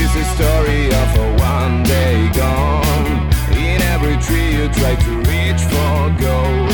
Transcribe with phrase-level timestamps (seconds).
[0.00, 3.12] Is the story of a one day gone.
[3.52, 6.72] In every tree you try to reach for gold.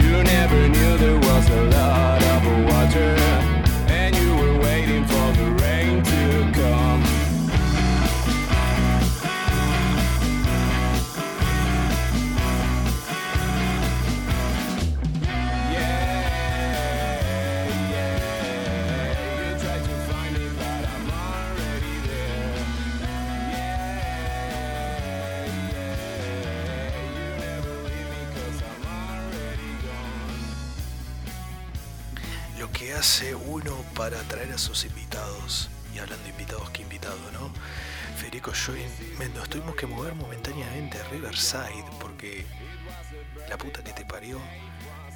[0.00, 1.81] You never knew there was a lot
[34.02, 35.70] para atraer a sus invitados.
[35.94, 37.52] Y hablando de invitados, que invitado, ¿no?
[38.16, 38.72] Federico, yo
[39.32, 42.44] nos tuvimos que mover momentáneamente a Riverside porque
[43.48, 44.40] la puta que te parió,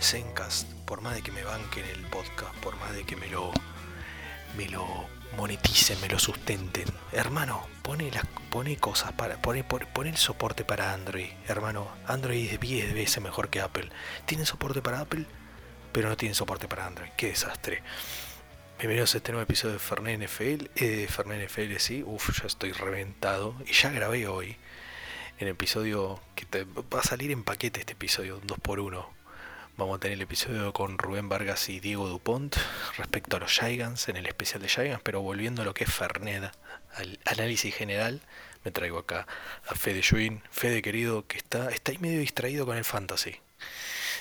[0.00, 3.50] Zencast, por más de que me banquen el podcast, por más de que me lo,
[4.56, 4.86] me lo
[5.36, 6.86] moneticen, me lo sustenten.
[7.10, 9.42] Hermano, pone, las, pone cosas para.
[9.42, 11.30] Pone, pone el soporte para Android.
[11.48, 13.90] Hermano, Android es 10 veces mejor que Apple.
[14.26, 15.26] ¿Tienen soporte para Apple?
[15.96, 17.08] pero no tienen soporte para Android.
[17.16, 17.82] Qué desastre.
[18.78, 20.70] Bienvenidos a este nuevo episodio de Fernet NFL.
[20.76, 22.02] Eh, Fernet NFL, sí.
[22.04, 23.54] Uf, ya estoy reventado.
[23.66, 24.56] Y ya grabé hoy.
[25.38, 29.06] El episodio que te- va a salir en paquete este episodio, un 2x1.
[29.76, 32.56] Vamos a tener el episodio con Rubén Vargas y Diego Dupont
[32.96, 35.92] respecto a los Gigants en el especial de Gigants, pero volviendo a lo que es
[35.92, 36.50] Fernet,
[36.94, 38.22] al análisis general,
[38.64, 39.26] me traigo acá
[39.68, 40.42] a Fede Schwinn.
[40.50, 43.36] Fede querido, que está, está ahí medio distraído con el fantasy.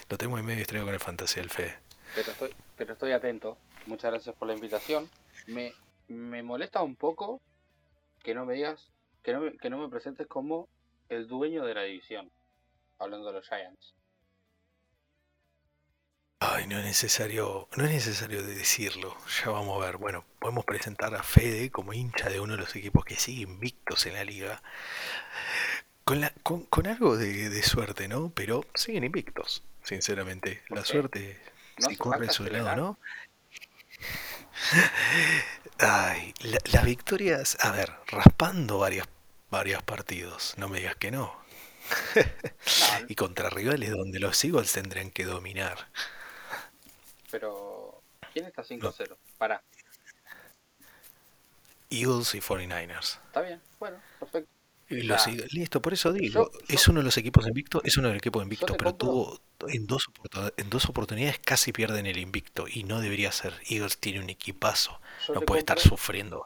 [0.10, 1.78] Lo tengo ahí medio distraído con el fantasy, el Fede.
[2.16, 3.58] Pero estoy, pero estoy atento.
[3.86, 5.10] Muchas gracias por la invitación.
[5.48, 5.74] Me,
[6.08, 7.42] me molesta un poco
[8.24, 8.90] que no me digas,
[9.24, 10.68] que no me, que no me presentes como
[11.10, 12.32] el dueño de la división.
[12.98, 13.94] Hablando de los Giants.
[16.40, 19.16] Ay, no es necesario, no es necesario de decirlo.
[19.44, 19.98] Ya vamos a ver.
[19.98, 24.06] Bueno, podemos presentar a Fede como hincha de uno de los equipos que sigue invictos
[24.06, 24.62] en la liga.
[26.04, 28.32] Con, la, con, con algo de, de suerte, ¿no?
[28.36, 30.62] Pero siguen invictos, sinceramente.
[30.68, 31.40] ¿Por La suerte
[31.80, 32.76] ¿No hace corre su lado?
[32.76, 33.00] ¿no?
[35.80, 39.08] Ay, la- las victorias, a ver, raspando varias,
[39.50, 41.36] varios partidos, no me digas que no.
[42.16, 45.88] No, Y contra rivales donde los Eagles tendrían que dominar.
[47.30, 48.02] pero
[48.34, 49.18] ¿quién está 5-0?
[49.38, 49.62] Para,
[51.90, 53.18] Eagles y 49ers.
[53.28, 54.50] está bien, bueno, perfecto.
[54.88, 58.14] Listo, por eso digo, Yo- es yo- uno de los equipos invictos, es uno de
[58.14, 59.08] los equipos invictos, te pero compro.
[59.08, 60.06] tuvo en dos,
[60.58, 63.54] en dos oportunidades casi pierden el invicto y no debería ser.
[63.70, 66.46] Eagles tiene un equipazo, Yo no puede estar sufriendo.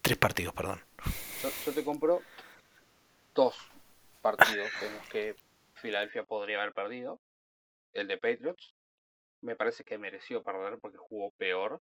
[0.00, 0.80] Tres partidos, perdón.
[1.42, 2.22] Yo, yo te compro
[3.34, 3.54] dos
[4.22, 5.34] partidos en los que
[5.74, 7.20] Filadelfia podría haber perdido.
[7.92, 8.72] El de Patriots.
[9.42, 11.80] Me parece que mereció perder porque jugó peor.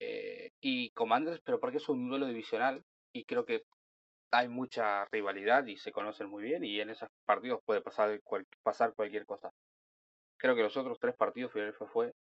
[0.00, 3.64] Eh, y Commanders, pero porque es un duelo divisional y creo que
[4.30, 8.20] hay mucha rivalidad y se conocen muy bien y en esos partidos puede pasar,
[8.62, 9.50] pasar cualquier cosa.
[10.36, 12.12] Creo que los otros tres partidos Filadelfia fue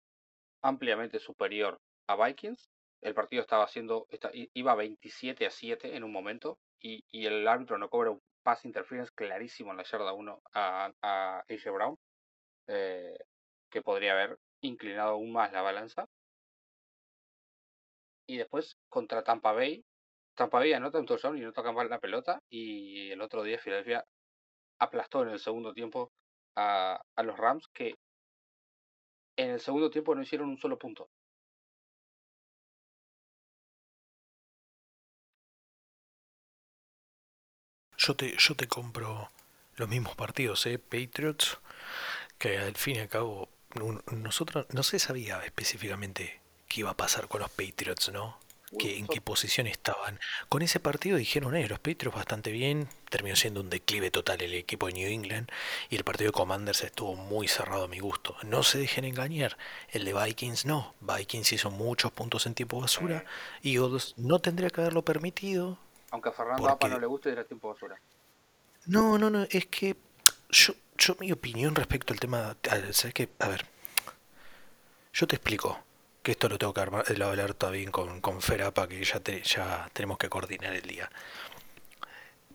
[0.62, 2.70] ampliamente superior a Vikings.
[3.00, 4.06] El partido estaba haciendo,
[4.52, 8.64] iba 27 a 7 en un momento y, y el árbitro no cobra un pass
[8.64, 11.96] interference clarísimo en la yarda 1 a, a AJ Brown,
[12.68, 13.18] eh,
[13.70, 16.06] que podría haber inclinado aún más la balanza.
[18.26, 19.84] Y después contra Tampa Bay,
[20.34, 23.58] Tampa Bay anota un touchdown y no toca mal la pelota y el otro día
[23.58, 24.04] Filadelfia
[24.80, 26.12] aplastó en el segundo tiempo
[26.56, 27.94] a, a los Rams que
[29.36, 31.10] en el segundo tiempo no hicieron un solo punto.
[37.96, 39.30] Yo te, yo te compro
[39.76, 40.78] los mismos partidos, ¿eh?
[40.78, 41.58] Patriots,
[42.38, 43.48] que al fin y al cabo,
[44.12, 48.38] nosotros no se sabía específicamente qué iba a pasar con los Patriots, ¿no?
[48.78, 50.18] Que, en qué posición estaban.
[50.48, 54.54] Con ese partido dijeron, eh, los Patriots bastante bien, terminó siendo un declive total el
[54.54, 55.50] equipo de New England
[55.90, 58.34] y el partido de Commanders estuvo muy cerrado a mi gusto.
[58.44, 59.58] No se dejen engañar,
[59.90, 60.94] el de Vikings no.
[61.00, 63.24] Vikings hizo muchos puntos en tiempo basura.
[63.62, 65.78] Eagles no tendría que haberlo permitido,
[66.10, 68.00] Aunque a Fernando Porque- Apa no le guste, era tiempo basura.
[68.86, 69.96] no, no, no, es que
[70.50, 72.56] yo, yo mi opinión respecto al tema,
[72.92, 73.28] ¿sabes qué?
[73.38, 73.64] A ver,
[75.12, 75.78] yo te explico,
[76.22, 79.42] que esto lo tengo que armar- lo hablar todavía con, con Ferapa, que ya, te-
[79.42, 81.10] ya tenemos que coordinar el día.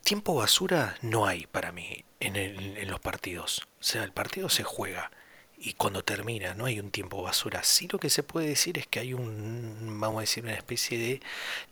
[0.04, 3.68] Tiempo basura no hay para mí en, el- en los partidos.
[3.80, 5.12] O sea, el partido se juega
[5.58, 7.64] y cuando termina no hay un tiempo basura.
[7.64, 10.98] Sí lo que se puede decir es que hay un, vamos a decir, una especie
[10.98, 11.22] de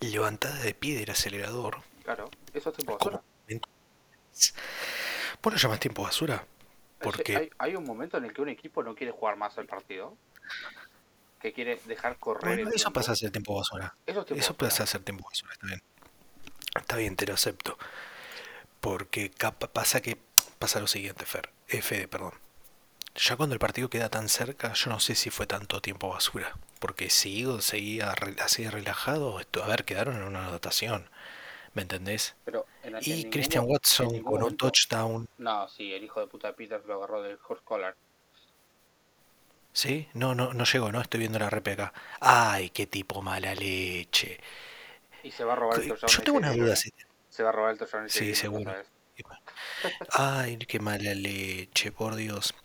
[0.02, 1.78] levantada de pie del acelerador.
[2.04, 3.22] Claro, eso es tiempo basura.
[5.42, 6.46] ¿Vos lo llamas tiempo basura?
[7.00, 9.68] Porque hay, hay un momento en el que un equipo no quiere jugar más el
[9.68, 10.18] partido,
[11.46, 13.96] que quiere dejar correr Bueno, eso pasa a ser tiempo basura.
[14.06, 15.84] Eso pasa a ser tiempo basura, está bien.
[16.76, 17.78] Está bien, te lo acepto.
[18.82, 19.32] Porque
[19.72, 20.18] pasa que
[20.58, 21.50] pasa lo siguiente, Fer.
[21.68, 22.34] Eh, Fede, perdón.
[23.16, 26.58] Ya cuando el partido queda tan cerca, yo no sé si fue tanto tiempo basura.
[26.80, 28.14] Porque si Eagles seguía
[28.44, 31.10] así relajado, esto, a ver, quedaron en una anotación.
[31.74, 32.36] ¿Me entendés?
[32.44, 35.28] Pero en, en Y ningún Christian en Watson con un touchdown.
[35.38, 37.96] No, sí, el hijo de puta de Peters lo agarró del horse collar.
[39.76, 40.08] ¿Sí?
[40.14, 41.92] No, no, no llegó, no estoy viendo la RPK.
[42.22, 44.40] Ay, qué tipo mala leche.
[45.22, 46.74] Y se va a robar el Yo tengo una duda.
[46.74, 46.78] ¿eh?
[46.78, 46.94] si-
[47.30, 48.74] Se va a robar el ese Sí, seguro.
[50.12, 52.56] Ay, qué mala leche, por Dios.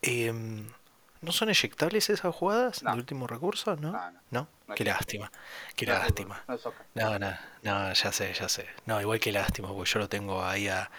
[0.00, 0.72] Em,
[1.20, 2.92] ¿no son eyectables esas jugadas No.
[2.92, 3.76] de último recurso?
[3.76, 3.92] ¿No?
[3.92, 4.20] No, no.
[4.30, 4.48] ¿No?
[4.66, 5.30] No Qué lástima,
[5.76, 6.42] qué lástima.
[6.94, 8.66] No, no, no, ya sé, ya sé.
[8.86, 10.90] No, igual que lástima, porque yo lo tengo ahí a,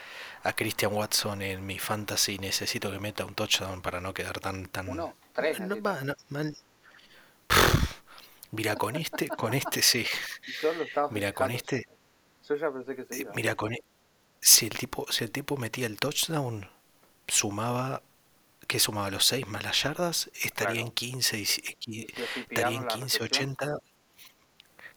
[0.44, 2.38] a Christian Watson en mi fantasy.
[2.38, 4.90] Necesito que meta un touchdown para no quedar tan, tan.
[4.90, 5.60] Uno, tres.
[5.60, 6.56] No, va, no, mal.
[8.52, 10.06] Mira, con este, con este sí.
[10.48, 11.86] Y yo lo estaba Mira, con este,
[12.48, 13.34] Yo ya pensé que se eh, iba.
[13.36, 13.84] mira, con e-
[14.42, 16.68] si el tipo, si el tipo metía el touchdown,
[17.28, 18.02] sumaba,
[18.68, 19.12] ¿qué sumaba?
[19.12, 20.88] Los 6 más las yardas, estaría Claro.
[20.88, 22.08] en 15, y así
[22.50, 23.78] estaría en la 15, recepción, 80.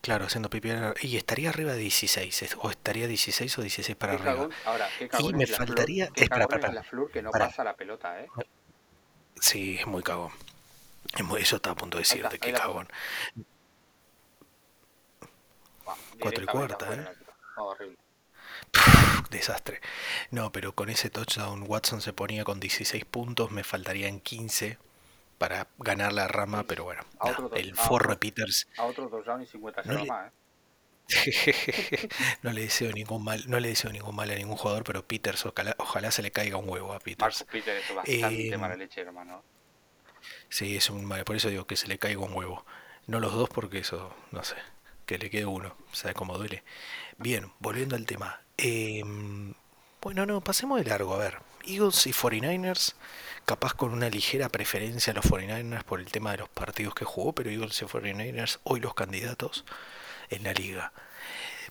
[0.03, 0.71] Claro, haciendo pipi
[1.03, 4.33] y estaría arriba de 16, es- o estaría 16 o 16 para arriba.
[4.35, 7.29] cagón- ahora, qué cagón me faltaría- Flor, qué espera, espera, es la Flor que no
[7.31, 7.47] espera.
[7.47, 8.29] pasa la pelota, ¿eh?
[9.41, 10.33] Sí, es muy cagón.
[11.39, 12.89] Eso está a punto de decirte, la cagón.
[16.21, 17.09] Cuatro y cuarta, ¿eh?
[17.57, 17.97] No, horrible.
[19.31, 19.81] Desastre.
[20.31, 24.79] No, pero con ese touchdown Watson se ponía con 16 puntos, me faltarían 15
[25.43, 28.11] para ganar la rama, pero bueno, no, el forro otro.
[28.13, 30.33] de Peters A otro touchdown y 50 No le- más, ¿eh?
[32.43, 35.45] no le deseo ningún mal, no le deseo ningún mal a ningún jugador, pero Peters
[35.47, 37.45] ojalá, ojalá se le caiga un huevo a Peters.
[37.53, 39.43] Es bastante Eh, mala leche, hermano.
[40.49, 42.65] Sí, es un mal, por eso digo que se le caiga un huevo.
[43.07, 44.57] No los dos porque eso, no sé,
[45.07, 46.63] que le quede uno, ¿sabes cómo duele?
[47.19, 48.41] Bien, volviendo al tema.
[48.59, 49.55] Em,
[50.03, 51.39] bueno, no, pasemos de largo, a ver.
[51.65, 52.95] Eagles y 49ers,
[53.45, 57.05] capaz con una ligera preferencia a los 49ers por el tema de los partidos que
[57.05, 59.65] jugó, pero Eagles y 49ers hoy los candidatos
[60.31, 60.93] en la liga.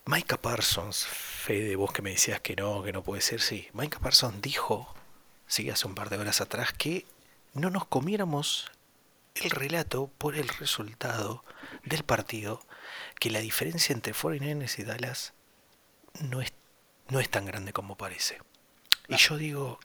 [0.05, 3.67] Micah Parsons, Fede, vos que me decías que no, que no puede ser, sí.
[3.73, 4.93] Micah Parsons dijo,
[5.47, 7.05] sí, hace un par de horas atrás, que
[7.53, 8.71] no nos comiéramos
[9.35, 11.43] el relato por el resultado
[11.83, 12.61] del partido,
[13.19, 15.33] que la diferencia entre 49ers y Dallas
[16.19, 16.53] no es,
[17.09, 18.39] no es tan grande como parece.
[19.11, 19.77] Y yo digo,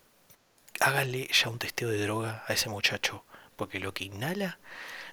[0.78, 3.24] háganle ya un testeo de droga a ese muchacho,
[3.56, 4.60] porque lo que inhala,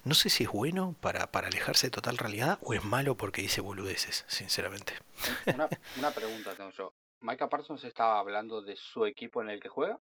[0.04, 3.42] no sé si es bueno para, para alejarse de total realidad o es malo porque
[3.42, 4.94] dice boludeces, sinceramente.
[5.52, 5.68] Una,
[5.98, 6.94] una pregunta tengo yo.
[7.22, 9.98] ¿Micah Parsons estaba hablando de su equipo en el que juega?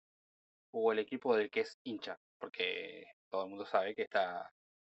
[0.71, 2.19] ¿O el equipo del que es hincha?
[2.37, 4.51] Porque todo el mundo sabe que está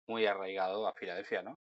[0.07, 1.59] muy arraigado a Filadelfia, ¿no?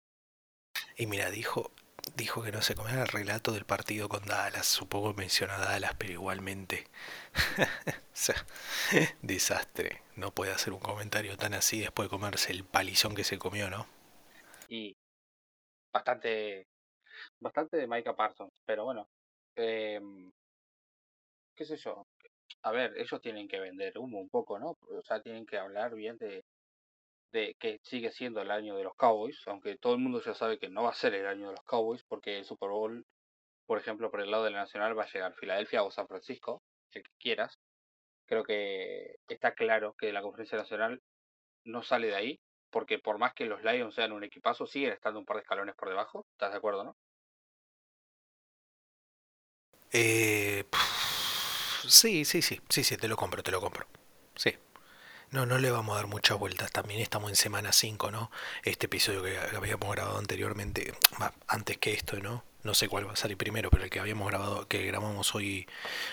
[0.96, 1.72] Y mira, dijo,
[2.16, 4.66] dijo que no se comiera el relato del partido con Dallas.
[4.66, 6.86] Supongo que menciona a Dallas, pero igualmente.
[7.58, 8.46] o sea,
[9.22, 10.02] desastre.
[10.16, 13.70] No puede hacer un comentario tan así después de comerse el palizón que se comió,
[13.70, 13.86] ¿no?
[14.68, 14.96] Y
[15.92, 16.66] bastante,
[17.40, 18.52] bastante de Micah Parsons.
[18.66, 19.08] Pero bueno,
[19.56, 20.30] em,
[21.54, 22.06] qué sé yo.
[22.62, 24.76] A ver, ellos tienen que vender humo un poco, ¿no?
[24.88, 26.44] O sea, tienen que hablar bien de,
[27.32, 30.58] de que sigue siendo el año de los Cowboys, aunque todo el mundo ya sabe
[30.58, 33.04] que no va a ser el año de los Cowboys, porque el Super Bowl,
[33.66, 36.62] por ejemplo, por el lado de la Nacional va a llegar Filadelfia o San Francisco,
[36.92, 37.58] el que quieras.
[38.26, 41.02] Creo que está claro que la Conferencia Nacional
[41.64, 45.20] no sale de ahí, porque por más que los Lions sean un equipazo, siguen estando
[45.20, 46.26] un par de escalones por debajo.
[46.32, 46.96] ¿Estás de acuerdo, no?
[49.92, 50.64] Eh,
[51.86, 53.86] sí, sí, sí, sí, sí, te lo compro, te lo compro.
[54.34, 54.54] Sí.
[55.30, 56.72] No, no le vamos a dar muchas vueltas.
[56.72, 58.30] También estamos en semana 5, ¿no?
[58.64, 60.94] Este episodio que habíamos grabado anteriormente,
[61.46, 62.44] antes que esto, ¿no?
[62.64, 65.68] No sé cuál va a salir primero, pero el que habíamos grabado, que grabamos hoy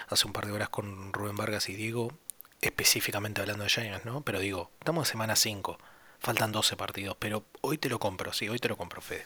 [0.10, 2.12] hace un par de horas con Rubén Vargas y Diego,
[2.60, 4.22] específicamente hablando de Giants, ¿no?
[4.22, 5.78] Pero digo, estamos en semana 5,
[6.20, 9.26] faltan 12 partidos, pero hoy te lo compro, sí, hoy te lo compro, Fede.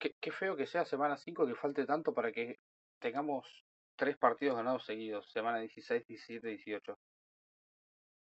[0.00, 2.58] Qué, qué feo que sea semana 5 que falte tanto para que
[2.98, 3.46] tengamos
[3.94, 6.98] tres partidos ganados seguidos, semana 16, 17, 18.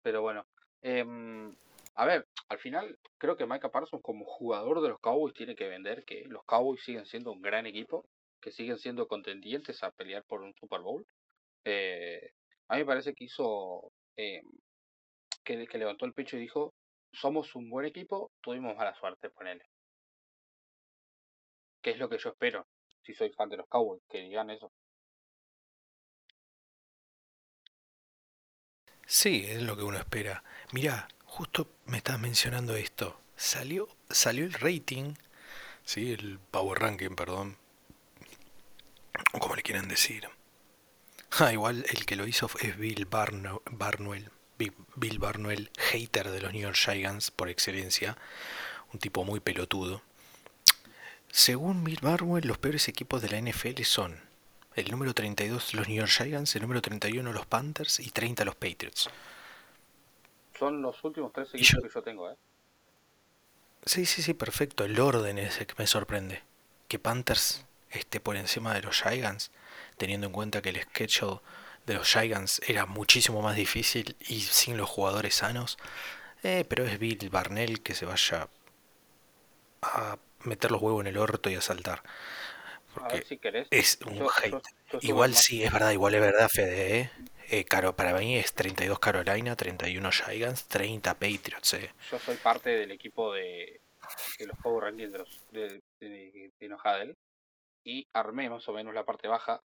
[0.02, 0.46] Pero bueno,
[0.82, 1.56] em,
[1.96, 5.68] a ver, al final creo que Micah Parsons como jugador de los Cowboys tiene que
[5.68, 8.06] vender que los Cowboys siguen siendo un gran equipo,
[8.42, 11.06] que siguen siendo contendientes a pelear por un Super Bowl.
[11.66, 12.32] Eh,
[12.68, 14.46] a mí me parece que hizo, em,
[15.44, 16.74] que, que levantó el pecho y dijo,
[17.12, 19.66] somos un buen equipo, tuvimos mala suerte, ponele.
[21.82, 22.68] Que es lo que yo espero,
[23.04, 24.72] si soy fan de los Cowboys, que digan eso.
[29.08, 30.44] Sí, es lo que uno espera.
[30.74, 33.20] Mirá, justo me estás mencionando esto.
[33.36, 35.14] Salió, salió el rating,
[35.86, 37.58] sí, el Power Ranking, perdón,
[39.34, 40.28] o como le quieran decir.
[41.40, 44.30] Ah, igual el que lo hizo es Bill Barno- Barnwell.
[44.58, 48.18] Bi- Bill Barnwell, hater de los New York Giants por excelencia.
[48.92, 50.02] Un tipo muy pelotudo.
[51.30, 54.20] Según Bill Barnwell, los peores equipos de la NFL son
[54.78, 58.56] el número 32 los New York Giants, el número 31 los Panthers y 30 los
[58.56, 59.10] Patriots.
[60.58, 62.36] Son los últimos tres equipos yo- que yo tengo, ¿eh?
[63.86, 64.84] Sí, sí, sí, perfecto.
[64.86, 66.44] El orden es el que me sorprende.
[66.88, 69.52] Que Panthers esté por encima de los Giants,
[69.98, 71.40] teniendo en cuenta que el schedule
[71.86, 75.78] de los Giants era muchísimo más difícil y sin los jugadores sanos.
[76.44, 78.50] Eh, pero es Bill Barnell que se vaya
[79.82, 82.04] a meter los huevos en el orto y a saltar.
[82.98, 83.68] A Porque ver si querés.
[83.72, 84.62] es un Yo- hate.
[84.92, 87.00] yo Igual sí, es verdad, igual es verdad, Fede.
[87.00, 87.12] ¿eh?
[87.50, 91.74] Eh, caro, para mí es 32 Carolina, 31 Giants, 30 Patriots.
[91.76, 91.92] Eh.
[92.12, 93.80] Yo soy parte del equipo de,
[94.40, 97.16] de los Power Rankings de, los, de, de, de Nojadel
[97.86, 99.62] y armé más o menos la parte baja.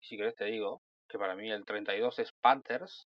[0.00, 3.06] Si querés te digo que para mí el 32 es Panthers,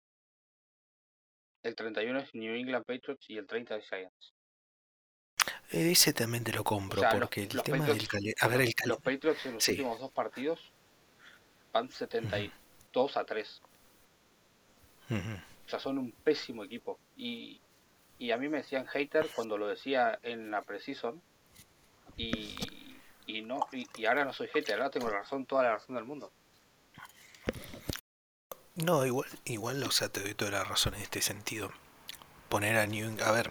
[1.64, 4.34] el 31 es New England Patriots y el 30 es Giants.
[5.72, 8.34] Eh, Ese también te lo compro, O sea, los- porque el los tema Patriots- del.
[8.40, 8.98] A ver, el Los.
[8.98, 9.72] Patriots en los Sí.
[9.72, 10.60] últimos dos partidos
[11.72, 13.60] van 72 a 3.
[15.10, 15.18] Ujú.
[15.66, 16.98] O sea, son un pésimo equipo.
[17.16, 17.60] Y,
[18.18, 21.20] y a mí me decían hater cuando lo decía en la preseason.
[22.16, 22.56] Y,
[23.26, 25.96] y no y, y ahora no soy hater, ahora tengo la razón, toda la razón
[25.96, 26.32] del mundo.
[28.76, 31.70] No, igual, igual, o sea, te doy toda la razón en este sentido.
[32.48, 33.28] Poner a New England...
[33.28, 33.50] A ver,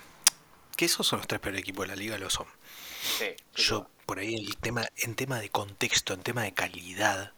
[0.76, 2.48] que esos son los tres peores equipos de la liga, lo son.
[3.20, 3.90] Sí, Yo, duda.
[4.06, 7.34] por ahí, el tema, en tema de contexto, en tema de calidad,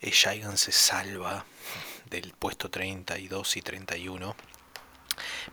[0.00, 1.44] el Giants se salva
[2.10, 4.34] del puesto 32 y 31.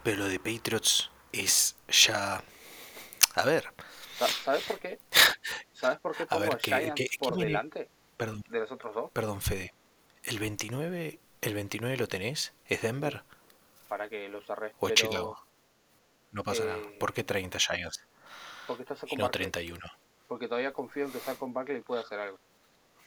[0.04, 2.44] Pero lo de Patriots es ya...
[3.36, 3.66] A ver,
[4.18, 5.00] Sa- ¿Sabes por qué?
[5.74, 8.60] ¿Sabes por qué A pongo a, ver, ¿qué- Giants qué- qué por delante perdón, de
[8.60, 9.12] los otros dos?
[9.12, 9.74] perdón, Fede.
[10.24, 12.54] ¿El 29, el 29 lo tenés?
[12.68, 13.24] ¿Es Denver
[13.88, 14.78] Para que los arrestes.
[14.80, 15.48] o Chicago?
[16.32, 16.78] No pasa nada.
[16.78, 18.04] eh, ¿Por qué 30 Giants
[18.68, 19.52] Porque está y no Barkley.
[19.52, 19.80] 31?
[20.28, 22.40] Porque todavía confío en que Saquon Barkley puede hacer algo.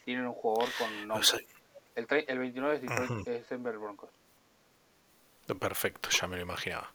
[0.03, 1.25] Tienen un jugador con nombre.
[1.25, 1.39] sea,
[1.95, 3.23] El, tre- el 29 es, Detroit, Ujú.
[3.31, 4.09] es Denver Broncos.
[5.59, 6.91] perfecto, ya me lo imaginaba.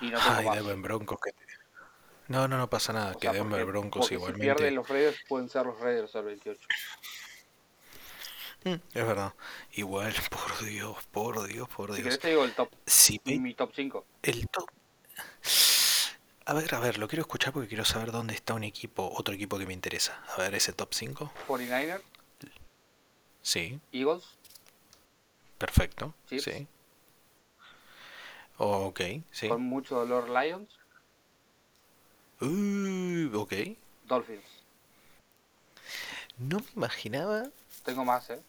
[0.00, 0.44] Y no Ay.
[0.44, 1.44] Denver Broncos que te-
[2.28, 4.44] No, no, no pasa nada, O que sea, Denver porque- Broncos porque igualmente.
[4.46, 6.68] Si pierden los Raiders, pueden ser los Raiders al 28.
[8.64, 9.34] Mm, es verdad.
[9.72, 12.04] Igual, por Dios, por Dios, por Si Dios.
[12.04, 14.06] querés te digo el top, Si mi top 5.
[14.22, 14.68] el top.
[16.46, 19.34] A ver, a ver, lo quiero escuchar porque quiero saber dónde está un equipo, otro
[19.34, 20.22] equipo que me interesa.
[20.36, 21.32] A ver, ese top 5.
[21.48, 22.02] 49ers,
[23.42, 24.24] Sí, Eagles,
[25.58, 26.14] perfecto.
[26.28, 26.66] Sí.
[28.58, 29.48] ok, sí.
[29.48, 30.68] con mucho dolor Lions,
[32.40, 33.52] Uh, ok.
[34.06, 34.44] Dolphins.
[36.36, 37.44] No me imaginaba.
[37.84, 38.42] Tengo más, ¿eh?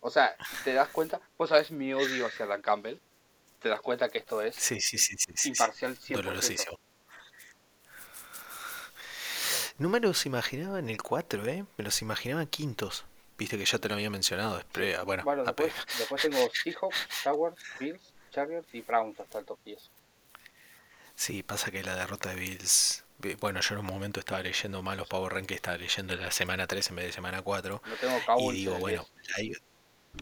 [0.00, 0.34] O sea,
[0.64, 1.20] ¿te das cuenta?
[1.36, 2.98] Vos sabés mi odio hacia Dan Campbell.
[3.60, 5.48] ¿Te das cuenta que esto es Sí, sí, sí, sí.
[5.48, 6.14] imparcial 100%?
[6.16, 6.78] Dolorosísimo.
[9.78, 11.64] No me los imaginaba en el 4, ¿eh?
[11.76, 13.04] Me los imaginaba en quintos.
[13.36, 14.56] Viste que ya te lo había mencionado.
[14.56, 15.72] después- ah, bueno, Bueno, después,
[16.20, 19.90] tengo Seahawks, Jaguars, Bills, Chargers y Browns hasta el top 10.
[21.14, 23.04] sí, pasa que la derrota de Bills.
[23.40, 26.66] Bueno, yo en un momento estaba leyendo mal los Power Rankings, estaba leyendo la semana
[26.68, 27.82] 3 en vez de semana 4.
[27.84, 29.04] No tengo Y digo, bueno,
[29.36, 29.60] Lions,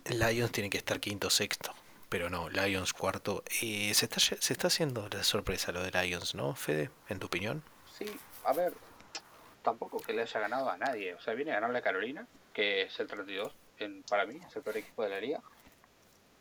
[0.07, 1.75] Lions tiene que estar quinto sexto.
[2.09, 3.43] Pero no, Lions cuarto.
[3.63, 6.91] Eh, se, está, se está haciendo la sorpresa lo de Lions, ¿no, Fede?
[7.09, 7.63] ¿En tu opinión?
[7.99, 8.11] 10.
[8.11, 8.73] Sí, a ver,
[9.63, 11.15] tampoco que le haya ganado a nadie.
[11.15, 14.55] O sea, viene a ganarle a Carolina, que es el 32, en, para mí, es
[14.57, 15.41] el peor equipo de la liga.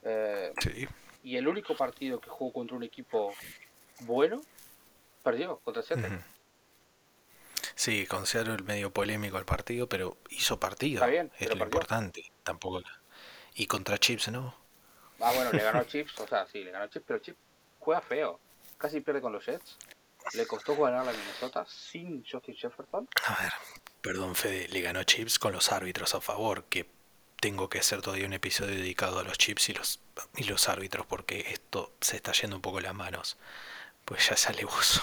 [0.04, 0.88] Eh, Sí.
[1.24, 3.34] y el único partido que jugó contra un equipo
[4.02, 4.42] bueno,
[5.24, 6.20] perdió contra Seattle.
[7.74, 11.00] Sí, con Seattle medio polémico el partido, pero hizo partido.
[11.00, 11.66] Está bien, es lo perdió.
[11.66, 12.32] importante.
[12.44, 12.82] Tampoco.
[13.56, 14.56] Y contra Chips, ¿no?
[15.20, 17.38] Ah, bueno, le ganó Chips, o sea, sí, le ganó Chips, pero Chips
[17.80, 18.40] juega feo.
[18.78, 19.78] Casi pierde con los Jets.
[20.34, 23.08] Le costó ganar a Minnesota sin Justin Jefferson.
[23.28, 23.54] A ver,
[24.02, 26.90] perdón, Fede, le ganó Chips con los árbitros a favor, que
[27.40, 30.00] tengo que hacer todavía un episodio dedicado a los Chips y los,
[30.36, 33.38] y los árbitros, porque esto se está yendo un poco las manos.
[34.04, 35.02] Pues ya sale alevoso.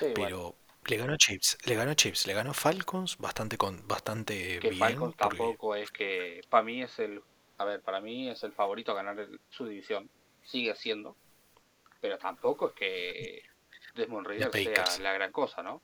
[0.00, 4.58] Sí, bueno, Pero le ganó Chips, le ganó Chips, le ganó Falcons bastante con bastante
[4.58, 4.78] que bien.
[4.80, 6.40] Falcons porque- tampoco es que.
[6.50, 7.22] Para mí es el.
[7.58, 10.10] A ver, para mí es el favorito a ganar el- su división.
[10.44, 11.16] Sigue siendo.
[12.00, 13.42] Pero tampoco es que
[13.94, 15.80] Desmond Reader sea la gran cosa, ¿no?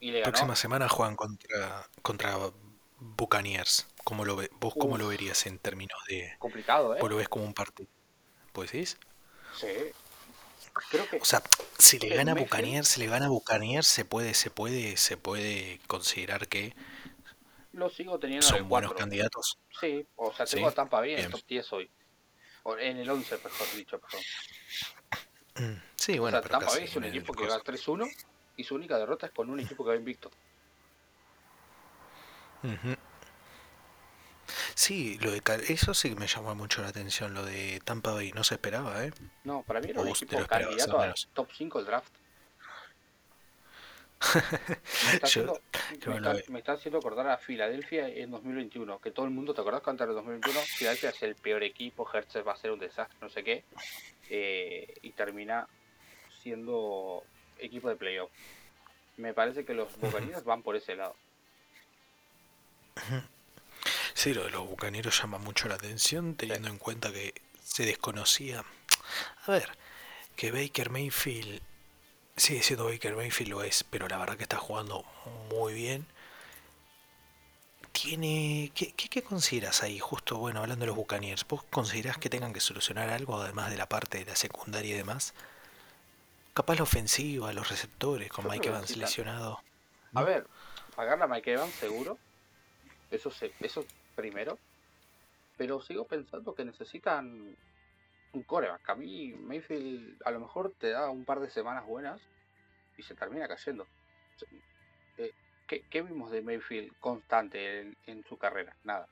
[0.00, 0.32] Y le ganó.
[0.32, 2.36] Próxima semana juegan contra, contra
[2.98, 3.86] Buccaneers.
[4.04, 6.34] ¿Cómo lo ve, ¿Vos cómo lo verías en términos de...
[6.38, 6.98] Complicado, ¿eh?
[7.00, 7.88] ¿Vos lo ves como un partido?
[8.52, 8.96] ¿Pues decís?
[9.54, 9.68] Sí.
[10.90, 11.18] Creo que.
[11.18, 11.42] O sea,
[11.78, 16.48] Si le gana Buccaneers, si le gana Buccaneers, se puede, se puede, se puede considerar
[16.48, 16.74] que
[17.72, 18.98] Lo sigo teniendo en son el buenos 4.
[19.04, 19.58] candidatos.
[19.80, 21.90] Sí, o sea, Sí, tengo a Tampa bien, en top 10 hoy.
[22.64, 24.20] O en el 11, mejor dicho, perdón.
[25.56, 28.08] Mm, Sí, o bueno, sea, pero Tampa Bay es un en equipo que va 3-1
[28.56, 30.30] y su única derrota es con un equipo que va invicto.
[34.74, 38.32] Sí, lo de eso sí que me llamó mucho la atención, lo de Tampa Bay,
[38.32, 39.12] no se esperaba, ¿eh?
[39.44, 42.12] No, para mí era un ¿O equipo candidato a top 5 del draft.
[44.20, 45.60] Me está, haciendo,
[45.98, 49.24] creo me, que lo está, me está haciendo acordar a Filadelfia en 2021, que todo
[49.24, 52.56] el mundo, ¿te acordás antes de 2021 Filadelfia es el peor equipo, Hertz va a
[52.56, 53.64] ser un desastre, no sé qué,
[54.28, 55.66] eh, y termina
[56.42, 57.24] siendo
[57.58, 58.30] equipo de playoff.
[59.16, 61.16] Me parece que los Buccaneers van por ese lado.
[64.14, 68.64] Sí, lo de los bucaneros llama mucho la atención, teniendo en cuenta que se desconocía.
[69.46, 69.70] A ver,
[70.36, 71.62] que Baker Mayfield
[72.40, 75.04] sigue siendo Baker Mayfield, lo es, pero la verdad que está jugando
[75.50, 76.06] muy bien.
[77.92, 78.70] Tiene.
[78.74, 79.98] ¿Qué, qué, qué consideras ahí?
[79.98, 83.76] Justo, bueno, hablando de los Buccaneers, ¿vos considerás que tengan que solucionar algo además de
[83.76, 85.34] la parte de la secundaria y demás?
[86.54, 89.60] Capaz la ofensiva, los receptores, con Yo Mike Evans necesitan- lesionado.
[90.14, 90.46] A ver,
[90.94, 92.18] pagarle a Mike Evans seguro,
[93.10, 94.58] eso, se, eso primero,
[95.56, 97.56] pero sigo pensando que necesitan
[98.32, 98.88] un coreback.
[98.88, 102.20] A mí Mayfield a lo mejor te da un par de semanas buenas
[102.96, 103.86] y se termina cayendo.
[105.18, 105.32] Eh,
[105.66, 108.76] ¿qué, qué vimos de Mayfield constante en, en su carrera?
[108.84, 109.08] Nada.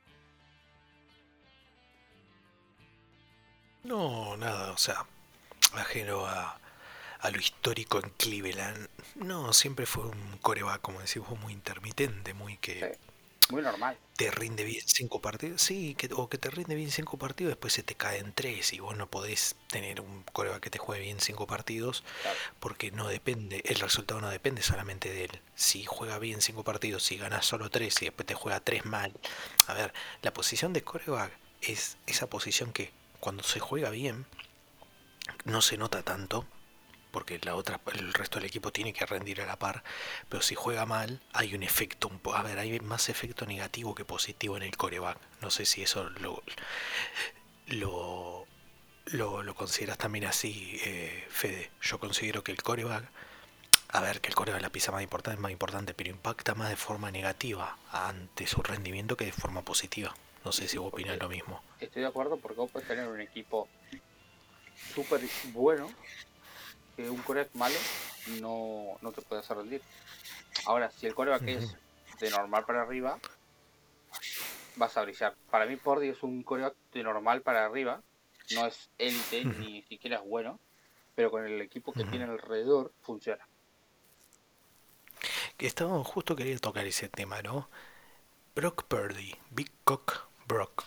[3.84, 5.06] No, nada, o sea,
[5.74, 6.58] ajeno a,
[7.20, 8.88] a lo histórico en Cleveland.
[9.14, 13.08] No, siempre fue un coreback, como decimos, muy intermitente, muy que Sí.
[13.50, 13.96] Muy normal.
[14.18, 15.62] Te rinde bien cinco partidos.
[15.62, 18.72] Sí, que, o que te rinde bien cinco partidos, después se te cae en tres
[18.72, 22.36] y vos no podés tener un coreback que te juegue bien cinco partidos Claro.
[22.58, 25.40] porque no depende, el resultado no depende solamente de él.
[25.54, 29.12] Si juega bien cinco partidos, si ganas solo tres y después te juega tres mal.
[29.68, 32.90] A ver, la posición de coreback es esa posición que
[33.20, 34.26] cuando se juega bien
[35.44, 36.44] no se nota tanto
[37.10, 39.82] porque la otra el resto del equipo tiene que rendir a la par
[40.28, 44.04] pero si juega mal hay un efecto un a ver hay más efecto negativo que
[44.04, 45.18] positivo en el coreback.
[45.40, 46.42] No sé si eso lo
[47.68, 48.46] lo
[49.06, 51.70] lo, lo consideras también así eh, Fede.
[51.80, 53.04] Yo considero que el coreback
[53.90, 56.68] a ver que el coreback la pieza más importante es más importante pero impacta más
[56.68, 60.14] de forma negativa ante su rendimiento que de forma positiva.
[60.44, 61.62] No sé si vos Porque- lo mismo.
[61.80, 63.68] Estoy de acuerdo porque vos puedes tener un equipo
[64.94, 65.20] súper
[65.52, 65.90] bueno
[66.98, 67.76] que un coreback malo
[68.40, 69.80] no, no te puede hacer rendir.
[70.66, 71.76] Ahora, si el coreback es
[72.18, 73.20] de normal para arriba,
[74.74, 75.36] vas a brillar.
[75.48, 78.02] Para mí, Pordy es un coreback de normal para arriba,
[78.54, 80.58] no es élite ni siquiera es bueno,
[81.14, 83.46] pero con el equipo que tiene alrededor funciona.
[85.58, 87.68] estaba justo quería tocar ese tema, ¿no?
[88.56, 90.84] Brock Purdy, Big Cock Brock.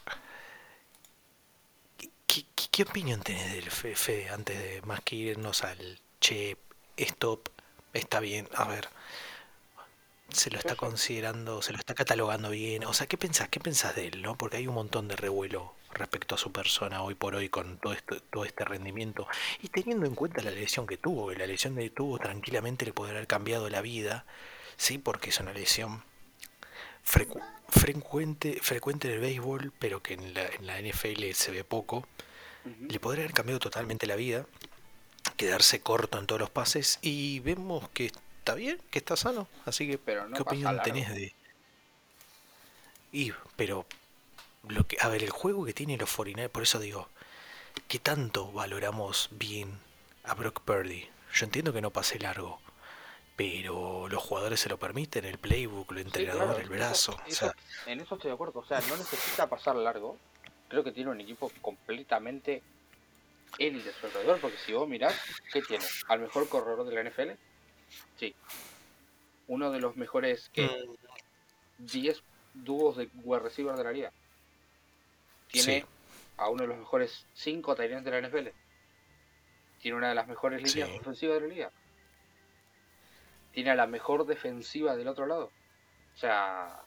[1.98, 6.00] ¿Qué, qué- qué- qué opinión tenés del Fe- Fede antes de más que irnos al
[6.22, 6.56] che,
[6.98, 7.50] stop,
[7.94, 8.88] está bien, a ver,
[10.30, 13.50] se lo está considerando, se lo está catalogando bien, o sea, ¿qué pensás?
[13.50, 14.38] ¿Qué pensás de él, no?
[14.38, 17.92] Porque hay un montón de revuelo respecto a su persona hoy por hoy con todo
[17.92, 19.28] esto, todo este rendimiento
[19.62, 22.94] y teniendo en cuenta la lesión que tuvo, que la lesión que tuvo tranquilamente le
[22.94, 24.26] puede haber cambiado la vida,
[24.78, 26.02] sí, porque es una lesión
[27.06, 31.66] frecu- frecuente, frecuente en el béisbol, pero que en la, en la NFL se ve
[31.66, 32.08] poco,
[32.88, 34.46] le podría haber cambiado totalmente la vida,
[35.42, 38.06] quedarse corto en todos los pases y vemos que
[38.40, 40.84] está bien, que está sano, así que Pero no ¿qué opinión largo.
[40.94, 41.34] tenés de
[43.12, 43.86] y pero
[44.68, 47.10] lo que a ver, el juego que tiene los 49, por eso digo,
[47.88, 49.80] ¿qué tanto valoramos bien
[50.24, 51.10] a Brock Purdy?
[51.34, 52.60] Yo entiendo que no pase largo,
[53.36, 57.12] pero los jugadores se lo permiten, el playbook, el Sí, entrenador, claro, el eso- brazo,
[57.14, 57.56] o eso- sea,
[57.92, 58.60] en eso estoy de acuerdo.
[58.60, 60.18] O sea, no necesita pasar largo.
[60.70, 62.62] Creo que tiene un equipo completamente
[63.58, 64.40] élite a su alrededor.
[64.40, 65.16] Porque si vos mirás,
[65.52, 65.86] ¿qué tiene?
[66.08, 67.32] ¿Al mejor corredor de la NFL?
[68.18, 68.36] Sí.
[69.48, 71.86] Uno de los mejores que Mm.
[71.86, 74.12] 10 dúos de wide receivers de la liga.
[75.48, 75.86] Tiene Sí.
[76.38, 78.54] a uno de los mejores 5 tight de la NFL.
[79.82, 80.98] Tiene una de las mejores líneas Sí.
[81.00, 81.72] ofensivas de la liga.
[83.52, 85.52] Tiene a la mejor defensiva del otro lado.
[86.16, 86.82] O sea,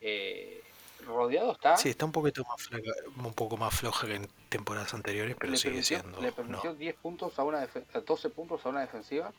[0.00, 0.62] eh,
[1.06, 1.76] rodeado está.
[1.76, 5.52] sí, está un poquito más flaca- un poco más floja que en temporadas anteriores, pero
[5.52, 6.76] le sigue permitió, siendo le permitió no.
[6.76, 9.32] 10 puntos a una defe- a 12 puntos a una defensiva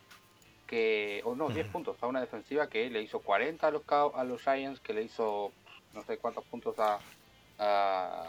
[0.66, 1.72] que o no 10 Ujú.
[1.72, 5.02] puntos a una defensiva que le hizo 40 a los a los Giants que le
[5.02, 5.52] hizo
[5.92, 6.98] no sé cuántos puntos a
[7.58, 8.24] a,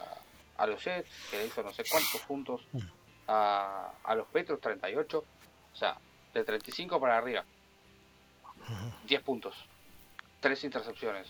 [0.57, 2.79] a los Jets que le hizo no sé cuántos puntos Mm.
[3.27, 5.17] a, a los Petros 38
[5.73, 5.97] o sea
[6.33, 7.45] de 35 para arriba.
[9.07, 9.55] 10 puntos.
[10.39, 11.27] 3 intercepciones.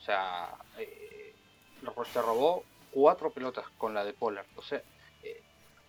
[0.00, 1.03] O sea, eh,
[2.12, 4.46] se robó 4 pelotas con la de Pollard.
[4.56, 4.82] O sea,
[5.22, 5.42] eh,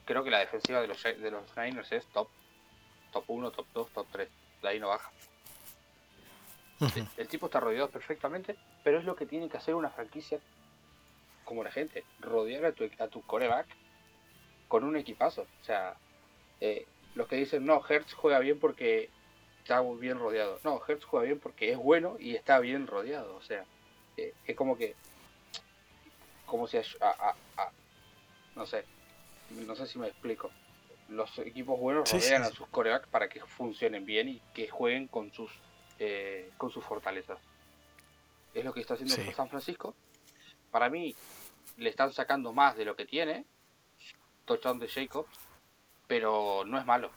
[0.06, 2.28] creo que la defensiva de los, de los Niners es top.
[3.12, 4.30] Top 1, top 2, top 3.
[4.62, 5.12] De ahí no baja.
[7.18, 10.40] el, tipo está rodeado perfectamente, pero es lo que tiene que hacer una franquicia
[11.46, 12.04] como la gente.
[12.20, 13.68] Rodear a tu, a tu coreback
[14.68, 15.44] con un equipazo.
[15.62, 15.96] O sea,
[16.60, 19.10] eh, los que dicen, no, Hertz juega bien porque
[19.60, 20.60] está bien rodeado.
[20.64, 23.36] No, Hertz juega bien porque es bueno y está bien rodeado.
[23.36, 23.66] O sea,
[24.18, 24.96] eh, es como que,
[26.56, 26.78] como si,
[28.56, 28.86] no sé,
[29.52, 30.50] no sé si me explico.
[31.10, 35.32] Los equipos buenos rodean a sus corebacks para que funcionen bien y que jueguen con
[35.32, 35.52] sus,
[36.00, 37.38] eh, con sus fortalezas.
[38.54, 39.94] Es lo que está haciendo San Francisco.
[40.72, 41.16] Para mí,
[41.78, 43.46] le están sacando más de lo que tiene.
[44.46, 45.30] Touchdown de Jacobs
[46.08, 47.12] pero no es malo.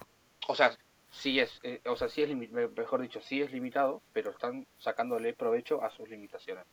[0.47, 0.77] O sea,
[1.11, 2.31] sí es, eh, o sea, sí es
[2.77, 6.65] mejor dicho, sí es limitado, pero están sacándole provecho a sus limitaciones.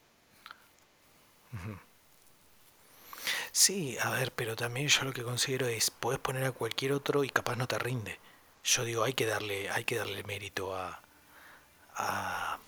[3.55, 7.23] Sí, a ver, pero también yo lo que considero es, puedes poner a cualquier otro
[7.23, 8.19] y capaz no te rinde.
[8.65, 11.01] Yo digo, hay que darle, hay que darle mérito a,
[11.95, 12.59] a,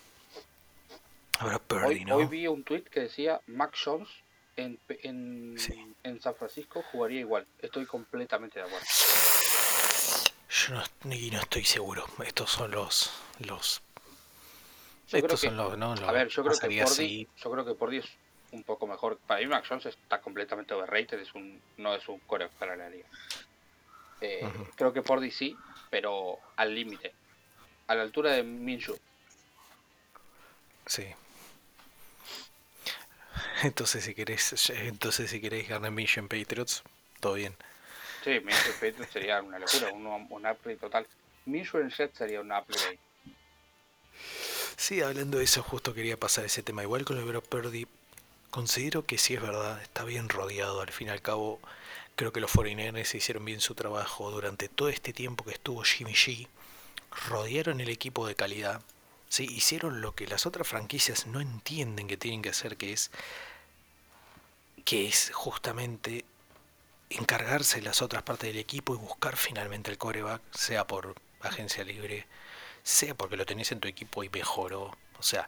[1.39, 2.15] a Purdy, ¿no?
[2.15, 4.07] hoy vi un tweet que decía Max Jones
[4.55, 5.57] en, en,
[6.03, 7.45] en San Francisco jugaría igual.
[7.59, 8.87] Estoy completamente de acuerdo.
[10.49, 12.05] Yo no, no estoy seguro.
[12.25, 13.11] Estos son los.
[13.39, 13.81] los
[15.11, 15.91] estos son los, ¿no?
[15.91, 18.05] a ver, yo creo, que por yo creo que por es
[18.51, 19.17] un poco mejor.
[19.25, 21.19] Para mí, Max Jones está completamente overrated.
[21.19, 23.07] Es un, no es un core para la liga.
[24.21, 25.55] Eh, creo que por sí,
[25.89, 27.13] pero al límite.
[27.87, 28.97] A la altura de Minshew.
[30.85, 31.07] Sí.
[33.63, 36.83] Entonces si querés, entonces si querés ganar Mission Patriots,
[37.19, 37.55] todo bien.
[38.23, 41.07] Sí, Mission Patriots sería una locura, un, un upgrade total.
[41.45, 42.99] Mission Jet sería un upgrade.
[44.75, 46.83] Sí, hablando de eso, justo quería pasar ese tema.
[46.83, 47.87] Igual con el Bro Purdy,
[48.49, 50.81] considero que sí es verdad, está bien rodeado.
[50.81, 51.59] Al fin y al cabo,
[52.15, 56.13] creo que los 49ers hicieron bien su trabajo durante todo este tiempo que estuvo Jimmy
[56.13, 56.47] G.
[57.29, 58.81] Rodearon el equipo de calidad.
[59.29, 63.11] Sí, hicieron lo que las otras franquicias no entienden que tienen que hacer, que es
[64.85, 66.23] que es justamente
[67.09, 71.83] encargarse de las otras partes del equipo y buscar finalmente el coreback, sea por agencia
[71.83, 72.25] libre,
[72.83, 74.95] sea porque lo tenés en tu equipo y mejoró.
[75.19, 75.45] O sea,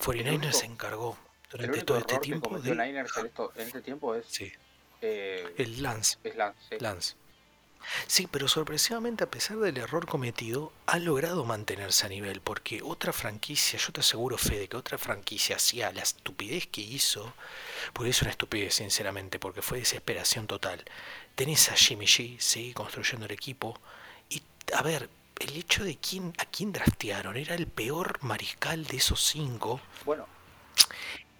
[0.00, 1.16] 49ers se encargó
[1.50, 2.58] durante todo este tiempo.
[2.58, 2.70] De...
[2.70, 4.26] en, este tiempo es
[5.00, 6.18] eh, el Lance.
[6.24, 7.14] Es Lance, Lance.
[8.06, 13.12] Sí, pero sorpresivamente a pesar del error cometido, ha logrado mantenerse a nivel, porque otra
[13.12, 17.32] franquicia, yo te aseguro, Fede, que otra franquicia hacía la estupidez que hizo,
[17.92, 20.84] porque es una estupidez, sinceramente, porque fue desesperación total.
[21.34, 23.78] Tenés a Jimmy G, sí, construyendo el equipo,
[24.28, 24.42] y
[24.74, 25.08] a ver,
[25.38, 29.80] el hecho de quién, a quién draftearon, era el peor mariscal de esos cinco.
[30.04, 30.26] Bueno,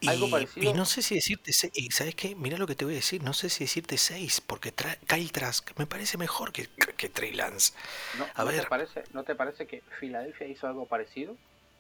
[0.01, 2.37] y, no sé si decirte, y ¿sabes qué?
[2.37, 4.73] Mira lo que te voy a decir, no sé si decirte 6, porque
[5.07, 7.73] Kyle Trask me parece mejor que, que Trey Lance.
[8.17, 8.63] No, a ver.
[8.63, 11.37] Te parece, ¿No te parece que Filadelfia hizo algo parecido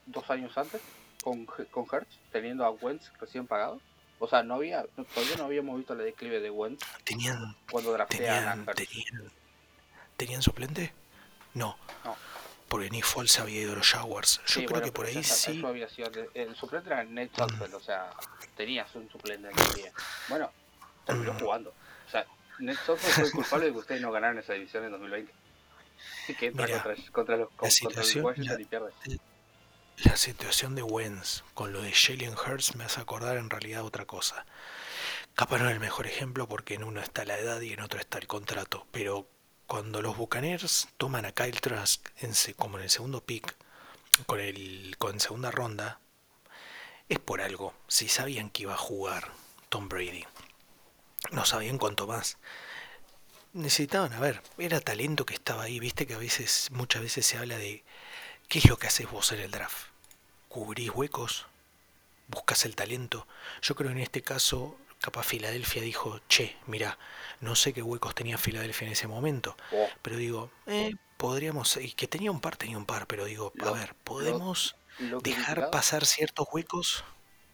[0.07, 0.81] dos años antes
[1.23, 3.81] con, con Hertz, teniendo a Wentz recién pagado?
[4.19, 8.67] O sea, no había, todavía no habíamos visto el declive de Wentz tenían, cuando draftean
[8.75, 9.33] tenían,
[10.17, 10.93] ¿Tenían suplente?
[11.55, 11.77] No.
[12.05, 12.17] No
[12.69, 14.41] porque Nick Foles había ido a los Jaguars.
[14.47, 15.63] Yo creo que por ahí sí.
[15.65, 18.11] había sido, el suplente era Nate Sudfeld, o sea,
[18.57, 19.93] tenías un suplente en día.
[20.29, 20.51] Bueno,
[21.05, 21.39] terminó mm.
[21.39, 21.75] jugando.
[22.07, 22.27] O sea,
[22.59, 25.33] Nate Sudfeld fue el culpable de que ustedes no ganaran esa división en 2020.
[26.23, 28.93] Así que entra contra, contra, los, la situación, contra los y pierde.
[30.05, 34.05] La situación de Wentz con lo de Jalen Hurts me hace acordar en realidad otra
[34.05, 34.47] cosa.
[35.35, 37.99] Capaz no es el mejor ejemplo porque en uno está la edad y en otro
[37.99, 39.29] está el contrato, pero
[39.69, 42.09] cuando los Buccaneers toman a Kyle Trask
[42.57, 43.55] como en el segundo pick,
[44.25, 46.01] con, el, con segunda ronda,
[47.11, 47.75] es por algo.
[47.87, 49.31] Si sabían que iba a jugar
[49.69, 50.25] Tom Brady,
[51.33, 52.39] no sabían cuánto más.
[53.53, 55.79] Necesitaban, a ver, era talento que estaba ahí.
[55.79, 57.85] Viste que a veces, muchas veces se habla de
[58.49, 59.89] qué es lo que haces vos en el draft.
[60.49, 61.47] ¿Cubrís huecos?
[62.29, 63.29] ¿Buscas el talento?
[63.61, 66.99] Yo creo que en este caso capaz Filadelfia dijo, che, mira,
[67.41, 69.89] no sé qué huecos tenía Filadelfia en ese momento, oh.
[70.03, 73.71] pero digo, eh, podríamos, y que tenía un par, tenía un par, pero digo, a
[73.71, 74.77] ver, podemos
[75.23, 77.05] dejar pasar ciertos huecos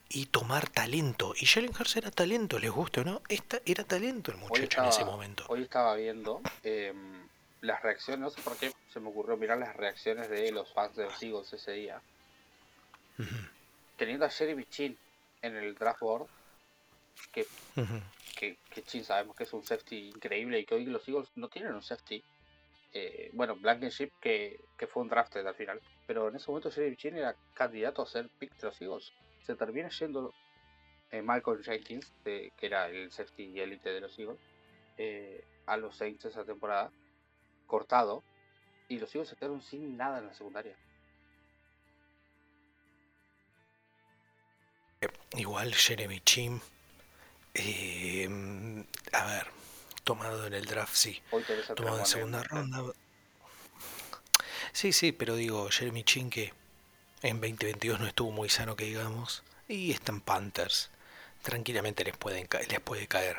[0.09, 1.35] y tomar talento.
[1.37, 4.89] Y Jalen Hurts era talento, les gusta o no, Esta, era talento el muchacho en
[4.89, 5.45] ese momento.
[5.49, 7.27] Hoy estaba viendo em,
[7.61, 10.97] las reacciones, no sé por qué se me ocurrió mirar las reacciones de los fans
[10.97, 12.01] de los Eagles ese día.
[13.97, 14.97] Teniendo a Jerry Bichin
[15.43, 16.27] en el draft board,
[17.33, 17.47] que,
[18.37, 21.49] que, que chin, sabemos que es un safety increíble y que hoy los Eagles no
[21.49, 22.23] tienen un safety
[22.97, 25.81] eh, bueno, Blankenship, que, que fue un drafted al final.
[26.07, 29.13] Pero en ese momento Jeremy Chin era candidato a ser pick de los Eagles.
[29.45, 30.33] Se termina yendo
[31.11, 34.39] eh, Michael Jenkins, que era el safety y elite de los Eagles,
[34.97, 36.93] eh, a los Saints esa temporada,
[37.67, 38.23] cortado,
[38.89, 40.77] y los Eagles se quedaron sin nada en la secundaria.
[45.37, 46.61] Igual Jeremy Chin,
[47.55, 48.29] eh,
[49.13, 49.47] a ver,
[50.05, 51.23] tomado en el draft, sí.
[51.31, 52.83] Hoy Tomado en segunda ronda.
[54.73, 56.53] Sí, sí, pero digo, Jeremy Chin que
[57.23, 59.43] en 2022 no estuvo muy sano que digamos.
[59.69, 60.91] Y están Panthers.
[61.43, 63.39] Tranquilamente les, pueden, les puede caer.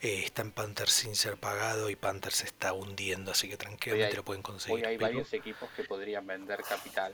[0.00, 4.08] Eh, está en Panthers sin ser pagado y Panthers se está hundiendo, así que tranquilamente
[4.12, 4.86] hay- lo pueden Hoy conseguir.
[4.86, 7.12] hay pero- varios equipos que podrían vender capital.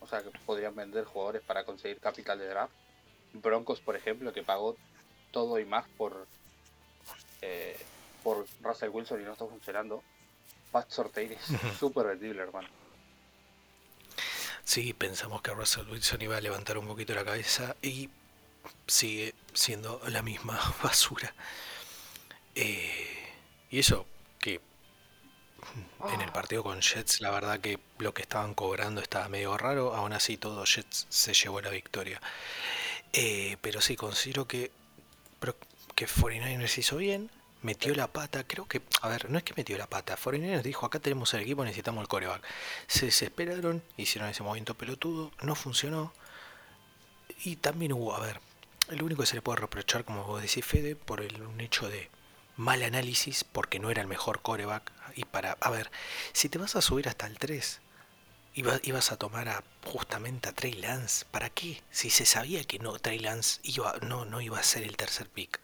[0.00, 2.72] O sea, que podrían vender jugadores para conseguir capital de draft.
[3.34, 4.76] Broncos, por ejemplo, que pagó
[5.32, 6.26] todo y más por
[7.40, 7.76] eh,
[8.22, 10.02] por Russell Wilson y no está funcionando.
[10.70, 11.40] Pat Sortain es
[11.78, 12.68] súper vendible, hermano.
[14.64, 18.08] Sí, pensamos que Russell Wilson iba a levantar un poquito la cabeza y
[18.86, 21.34] sigue siendo la misma basura.
[22.54, 23.32] Eh,
[23.70, 24.06] y eso,
[24.38, 24.60] que
[26.12, 29.94] en el partido con Jets, la verdad que lo que estaban cobrando estaba medio raro,
[29.94, 32.20] aún así todo Jets se llevó la victoria.
[33.12, 34.70] Eh, pero sí, considero que,
[35.42, 35.56] pero
[35.96, 37.28] que 49ers hizo bien,
[37.62, 40.86] metió la pata, creo que, a ver, no es que metió la pata, 49ers dijo,
[40.86, 42.44] acá tenemos el equipo, necesitamos el coreback.
[42.86, 46.12] Se desesperaron, hicieron ese movimiento pelotudo, no funcionó.
[47.44, 48.40] Y también hubo, a ver,
[48.90, 51.88] lo único que se le puede reprochar, como vos decís, Fede, por el, un hecho
[51.88, 52.08] de
[52.56, 54.92] mal análisis, porque no era el mejor coreback.
[55.16, 55.90] Y para, a ver,
[56.32, 57.80] si te vas a subir hasta el 3,
[58.54, 61.24] iba- ibas a tomar a justamente a Trey Lance.
[61.30, 61.82] ¿Para qué?
[61.90, 65.28] Si se sabía que no, Trey Lance iba, no, no iba a ser el tercer
[65.28, 65.60] pick.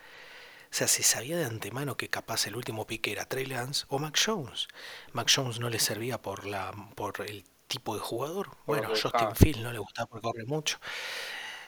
[0.70, 3.98] O sea, se sabía de antemano que capaz el último pick era Trey Lance o
[3.98, 4.68] Mac Jones.
[5.12, 8.50] Mac Jones no le servía por, la, por el tipo de jugador.
[8.66, 9.34] Bueno, Justin.
[9.34, 10.78] Field no le gustaba porque corre mucho.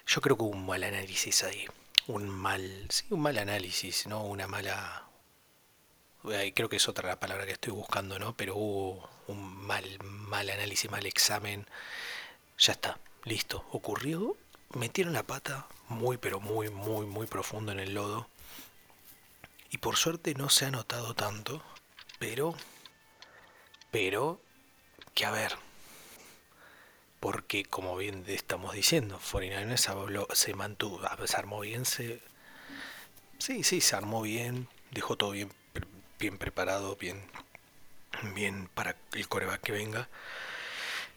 [0.07, 1.67] Yo creo que hubo un mal análisis ahí.
[2.09, 4.25] Un mal, sí, un mal análisis, ¿no?
[4.25, 5.07] Una mala...
[6.23, 8.37] Creo que es otra la palabra que estoy buscando, ¿no?
[8.37, 11.67] Pero hubo un mal, mal análisis, mal examen.
[12.59, 13.65] Ya está, listo.
[13.73, 14.37] Ocurrió,
[14.75, 18.29] metieron la pata muy, pero muy, muy, muy profundo en el lodo.
[19.71, 21.63] Y por suerte no se ha notado tanto,
[22.19, 22.55] pero...
[23.91, 24.41] Pero...
[25.15, 25.57] Que a ver,
[27.19, 32.23] porque como bien estamos diciendo, 49ers habló- se mantuvo, se armó bien, se,
[33.39, 35.53] sí, sí, se armó bien, dejó todo bien,
[36.21, 37.21] bien preparado, bien,
[38.35, 40.09] bien para el coreback que venga.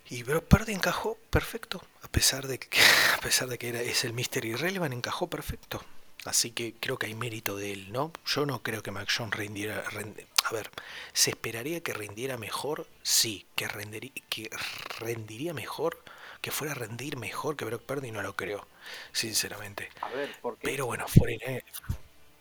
[0.09, 2.79] Y Brock Purdy encajó perfecto, a pesar de que,
[3.17, 4.45] a pesar de que era, es el Mr.
[4.45, 5.83] Irrelevant, encajó perfecto.
[6.25, 8.13] Así que creo que hay mérito de él, ¿no?
[8.25, 10.69] Yo no creo que Mac Jones rindiera, rend- a ver,
[11.11, 12.87] ¿se esperaría que rindiera mejor?
[13.01, 13.67] Sí, que,
[14.29, 14.49] que
[14.99, 16.01] rendiría mejor,
[16.41, 18.65] que fuera a rendir mejor que Brock Purdy, no lo creo,
[19.11, 19.89] sinceramente.
[20.01, 20.61] A ver, porque.
[20.65, 21.65] Pero bueno, 49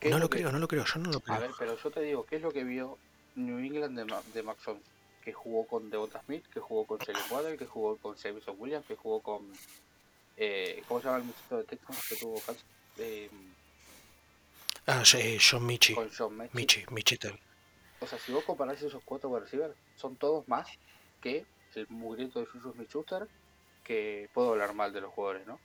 [0.02, 1.40] ¿qué es no lo lo que- creo, no lo creo, yo no lo A creo.
[1.40, 2.98] ver, pero yo te digo, ¿qué es lo que vio
[3.36, 4.82] New England de, Ma- de Mac Jones?
[5.24, 8.84] Que jugó con Devonta Smith, que jugó con Jalen Waddle, que jugó con Jameson Williams,
[8.86, 9.52] que jugó con.
[10.36, 12.64] Eh, ¿Cómo se llama el muchacho de Texans que tuvo cáncer?
[12.98, 13.30] Eh,
[14.86, 16.50] Ah, eh, John Michi, con John Mechie.
[16.54, 17.38] Michi, Michitel.
[18.00, 20.66] O sea, si vos comparás esos cuatro receivers, son todos más
[21.20, 23.28] que el mugriento de Juju Smith-Schuster,
[23.84, 25.60] que puedo hablar mal de los jugadores, ¿no?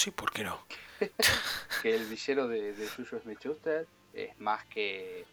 [0.00, 0.58] Sí, ¿por qué no?
[1.82, 5.26] Que el villero de, de Juju Smith-Schuster es más que,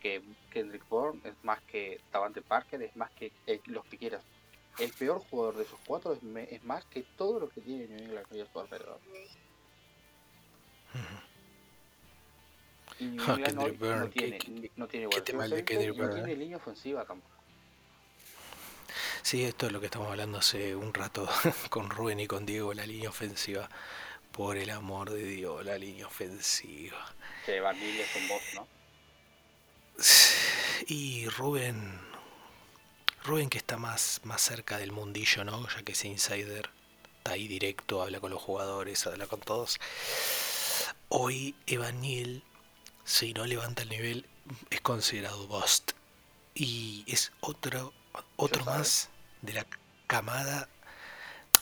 [0.00, 4.22] que Kendrick Bourne, es más que Davante Parker, es más que eh, los que quieras.
[4.78, 7.88] El peor jugador de esos cuatro es, me- es más que todo lo que tiene
[7.88, 9.00] New England a su alrededor.
[13.00, 15.06] Y New Ah, hoy no tiene, ¿qué- no tiene
[15.64, 16.36] qué Kendrick no tiene eh?
[16.36, 17.34] línea ofensiva tampoco.
[19.22, 21.28] Sí, esto es lo que estamos hablando hace un rato
[21.70, 23.68] con Rubén y con Diego, la línea ofensiva.
[24.32, 27.14] Por el amor de Dios, la línea ofensiva.
[27.44, 28.66] Que Van Mille es un boss, ¿no?
[30.86, 32.00] Y Rubén,
[33.24, 35.68] Rubén que está más, más cerca del mundillo, ¿no?
[35.68, 36.70] Ya que es insider,
[37.18, 39.78] está ahí directo, habla con los jugadores, habla con todos.
[41.08, 42.42] Hoy Evan Neal,
[43.04, 44.26] si no levanta el nivel,
[44.70, 45.92] es considerado bust.
[46.54, 47.92] Y es otro,
[48.36, 49.10] otro más
[49.42, 49.66] de la
[50.06, 50.70] camada.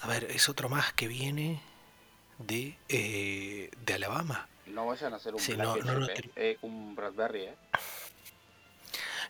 [0.02, 1.60] A ver, es otro más que viene
[2.40, 4.48] de, eh, de Alabama.
[4.64, 7.58] No vayan a hacer un Sí, no, no, no, eh, eh, un Bradbury, ¿eh?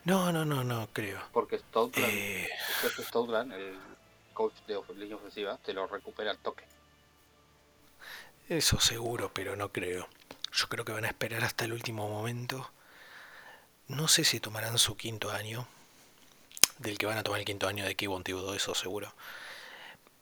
[0.03, 1.21] No, no, no, no, creo.
[1.31, 2.49] Porque Stoutland, Eh,
[2.99, 3.77] Stoutland, el
[4.33, 6.65] coach de línea ofensiva, te lo recupera al toque.
[8.49, 10.07] Eso seguro, pero no creo.
[10.53, 12.71] Yo creo que van a esperar hasta el último momento.
[13.87, 15.67] no sé si tomarán su quinto año,
[16.79, 19.13] del que van a tomar el quinto año de Kibon Thibodeau, eso seguro.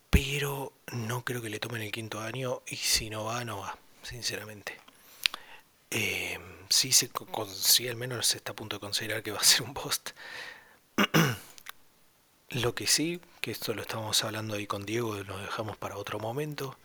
[0.10, 3.78] Pero no creo que le tomen el quinto año y si no va, no va,
[4.04, 4.78] sinceramente.
[5.91, 7.10] Eh, sí, se,
[7.89, 10.12] al menos está a punto de considerar que va a ser un post.
[12.50, 16.19] lo que sí, que esto lo estábamos hablando ahí con Diego, lo dejamos para otro
[16.19, 16.78] momento.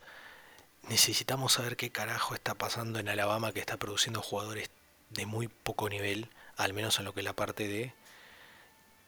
[0.88, 4.70] Necesitamos saber qué carajo está pasando en Alabama que está produciendo jugadores
[5.10, 7.94] de muy poco nivel, al menos en lo que es la parte de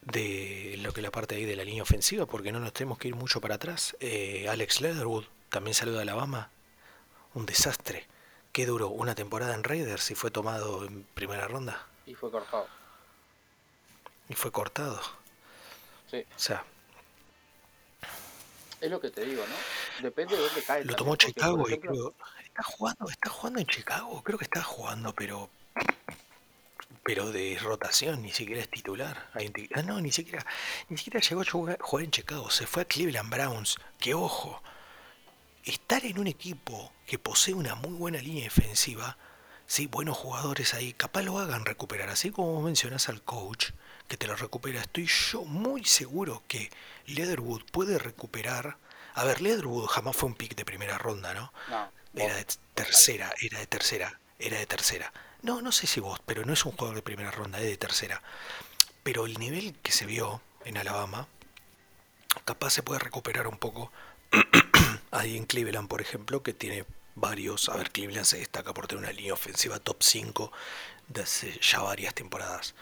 [0.01, 2.97] de lo que es la parte ahí de la línea ofensiva, porque no nos tenemos
[2.97, 3.95] que ir mucho para atrás.
[3.99, 6.49] Eh, Alex Leatherwood también salió de Alabama,
[7.33, 8.07] un desastre.
[8.51, 11.85] Qué duró una temporada en Raiders y fue tomado en primera ronda.
[12.05, 12.67] Y fue cortado.
[14.29, 14.99] Y fue cortado.
[16.09, 16.23] Sí.
[16.35, 16.63] O sea,
[18.79, 20.03] Es lo que te digo, ¿no?
[20.03, 20.85] Depende de dónde cae.
[20.85, 24.43] lo tomó Chicago por y ejemplo, creo, está jugando, está jugando en Chicago, creo que
[24.45, 25.49] está jugando, pero
[27.07, 29.29] pero de rotación, ni siquiera es titular.
[29.33, 30.45] Ah, no, ni siquiera,
[30.89, 34.61] ni siquiera llegó a jugar, en Chicago, se fue a Cleveland Browns, que ojo,
[35.63, 39.17] estar en un equipo que posee una muy buena línea defensiva,
[39.67, 43.69] sí, buenos jugadores ahí, capaz lo hagan recuperar, así como vos mencionás al coach
[44.09, 46.69] que te lo recupera, estoy yo muy seguro que
[47.05, 48.79] Leatherwood puede recuperar.
[49.13, 51.53] A ver, Leatherwood jamás fue un pick de primera ronda, ¿no?
[51.69, 55.13] No, Era de tercera, era de tercera, era de tercera.
[55.41, 57.77] No, no sé si vos, pero no es un jugador de primera ronda, es de
[57.77, 58.21] tercera.
[59.03, 61.27] Pero el nivel que se vio en Alabama,
[62.45, 63.91] capaz se puede recuperar un poco
[65.11, 67.69] ahí en Cleveland, por ejemplo, que tiene varios.
[67.69, 70.51] A ver, Cleveland se destaca por tener una línea ofensiva top 5
[71.07, 72.75] de hace ya varias temporadas.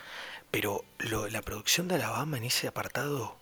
[0.51, 3.37] Pero lo- la producción de Alabama en ese apartado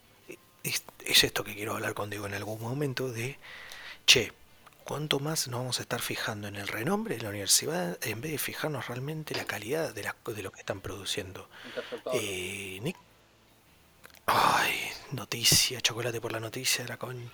[0.63, 3.37] es, es esto que quiero hablar contigo en algún momento de,
[4.05, 4.33] che,
[4.83, 8.31] ¿cuánto más nos vamos a estar fijando en el renombre de la universidad en vez
[8.31, 10.03] de fijarnos realmente la calidad de,
[10.41, 11.49] lo que están produciendo?
[12.13, 12.97] Eh, Nick.
[14.25, 14.73] Ay,
[15.11, 17.31] noticia, chocolate por la noticia, era con.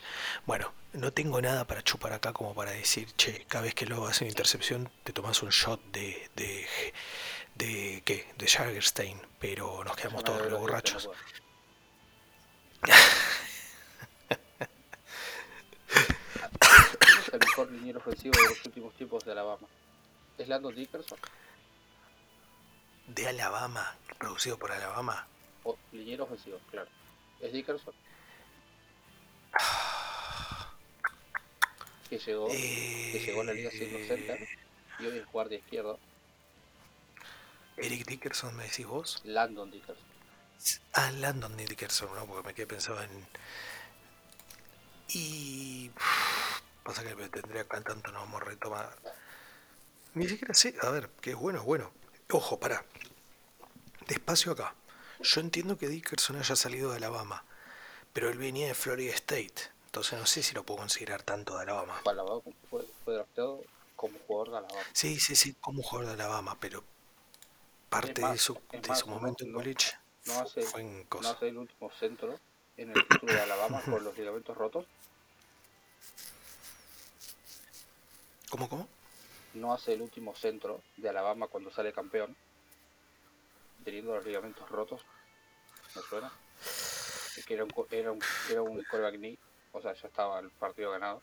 [0.47, 4.07] Bueno, no tengo nada para chupar acá como para decir, che, cada vez que luego
[4.07, 6.29] haces una intercepción te tomas un shot de.
[6.35, 6.67] de.
[7.55, 8.01] de.
[8.05, 8.27] ¿qué?
[8.37, 11.09] de Jagerstein, pero nos quedamos todos borrachos.
[16.57, 16.89] pueda.
[16.99, 19.67] ¿Quién es el mejor liniero ofensivo de los últimos tiempos de Alabama?
[20.37, 21.19] ¿Es Landon Dickerson?
[23.07, 25.27] De Alabama, producido por Alabama.
[25.63, 26.89] O liniero ofensivo, claro.
[27.39, 27.93] ¿Es Dickerson?
[32.09, 34.49] Que llegó, que llegó a la liga siendo center Eh,
[34.99, 35.99] y hoy es guardia izquierdo.
[37.77, 39.21] Eric Dickerson, ¿me decís vos?
[39.23, 40.05] Landon Dickerson.
[40.93, 42.25] Ah, Landon Dickerson, ¿no?
[42.25, 43.27] Porque me quedé pensado en.
[45.09, 45.91] Y.
[46.89, 48.89] Pasa que me tendría acá tanto, no vamos a retomar.
[50.15, 50.73] Ni siquiera sé.
[50.81, 51.91] A ver, que es bueno, es bueno.
[52.31, 52.83] Ojo, pará.
[54.07, 54.73] Despacio acá.
[55.21, 57.43] Yo entiendo que Dickerson haya salido de Alabama,
[58.11, 59.53] pero él venía de Florida State.
[59.85, 61.93] Entonces no sé si lo puedo considerar tanto de Alabama.
[62.03, 63.61] Fue, Alabama, fue, fue drafteado
[63.95, 64.81] como jugador de Alabama.
[64.91, 66.83] Sí, sí, sí, como jugador de Alabama, pero
[67.89, 69.91] parte más, de su, de más, su no- momento en no- college
[70.25, 71.31] No hace, fue en no cosa.
[71.33, 72.39] hace el último centro
[72.77, 74.85] en el título de Alabama por los ligamentos rotos.
[78.49, 78.87] ¿Cómo, cómo?
[79.53, 82.35] No hace el último centro de Alabama cuando sale campeón.
[83.83, 85.01] Teniendo los ligamentos rotos.
[85.95, 86.31] ¿Me suena?
[87.47, 88.19] Que era un, era un,
[88.51, 88.83] era un
[89.19, 89.37] knee,
[89.71, 91.21] O sea, ya estaba el partido ganado.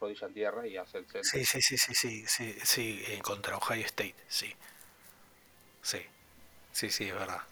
[0.00, 1.30] Rodilla en tierra y hace el centro.
[1.30, 4.54] Sí, sí, sí, sí, sí, sí, sí, eh, contra Ohio State, sí.
[5.82, 6.00] Sí,
[6.72, 7.42] sí, sí, es verdad.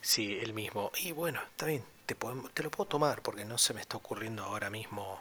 [0.00, 0.90] Sí, el mismo.
[0.98, 3.96] Y bueno, está bien, te, podemos- te lo puedo tomar porque no se me está
[3.96, 5.20] ocurriendo ahora mismo,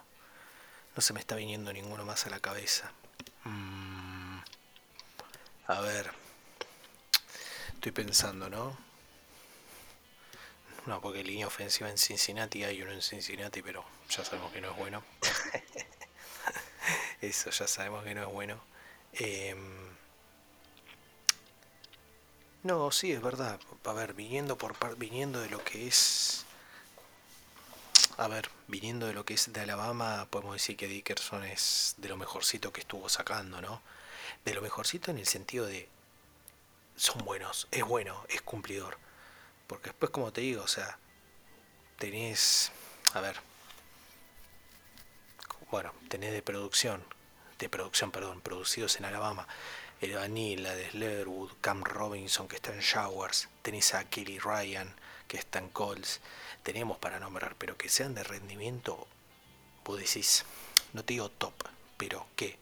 [0.96, 2.92] no se me está viniendo ninguno más a la cabeza.
[3.46, 4.40] Mm,
[5.68, 6.12] a ver,
[7.74, 8.76] estoy pensando, ¿no?
[10.86, 14.72] No, porque línea ofensiva en Cincinnati hay uno en Cincinnati, pero ya sabemos que no
[14.72, 15.04] es bueno.
[17.22, 18.60] Eso ya sabemos que no es bueno.
[19.14, 19.58] Em,
[22.64, 23.60] no, sí, es verdad.
[23.86, 26.46] A ver, viniendo por par- viniendo de lo que es.
[28.18, 32.08] A ver, viniendo de lo que es de Alabama, podemos decir que Dickerson es de
[32.08, 33.82] lo mejorcito que estuvo sacando, ¿no?
[34.46, 35.90] De lo mejorcito en el sentido de.
[36.96, 38.98] Son buenos, es bueno, es cumplidor.
[39.68, 40.98] Porque después, como te digo, o sea,
[41.98, 42.72] tenés.
[43.14, 43.38] A ver.
[45.70, 47.04] Bueno, tenés de producción,
[47.60, 49.46] de producción, perdón, producidos en Alabama.
[50.00, 54.94] El Vanilla de Leatherwood, Cam Robinson que está en Showers, tenés a Kelly Ryan
[55.28, 56.22] que está en Colts,
[56.66, 59.08] tenemos para nombrar, pero que sean de rendimiento,
[59.86, 60.46] vos decís,
[60.94, 61.54] no te digo top,
[61.96, 62.58] pero que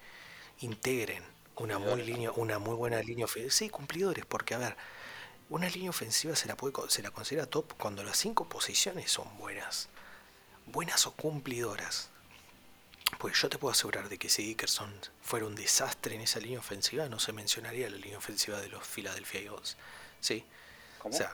[0.60, 1.24] integren
[1.56, 3.54] una muy línea, una muy buena línea ofensiva.
[3.54, 4.76] Sí, cumplidores, porque a ver,
[5.50, 9.38] una línea ofensiva se la, puede, se la considera top cuando las cinco posiciones son
[9.38, 9.88] buenas.
[10.66, 12.10] Buenas o cumplidoras.
[13.20, 16.60] Pues yo te puedo asegurar de que si Dickerson fuera un desastre en esa línea
[16.60, 19.78] ofensiva, no se mencionaría la línea ofensiva de los Philadelphia Eagles.
[20.20, 20.44] Sí.
[21.00, 21.16] ¿Cómo?
[21.16, 21.34] O sea,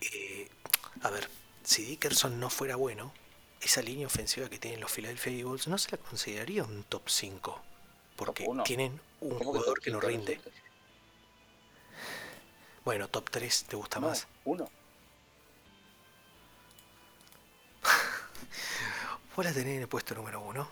[0.00, 0.48] eh,
[1.02, 1.28] a ver,
[1.64, 3.12] si Dickerson no fuera bueno,
[3.60, 7.60] esa línea ofensiva que tienen los Philadelphia Eagles no se la consideraría un top 5.
[8.16, 8.62] Porque Top uno.
[8.64, 10.40] tienen un ¿Cómo que jugador que no rinde.
[12.84, 14.26] Bueno, top 3, ¿te gusta No, más?
[14.44, 14.68] uno.
[19.36, 20.68] Vos la tenés en el puesto número 1.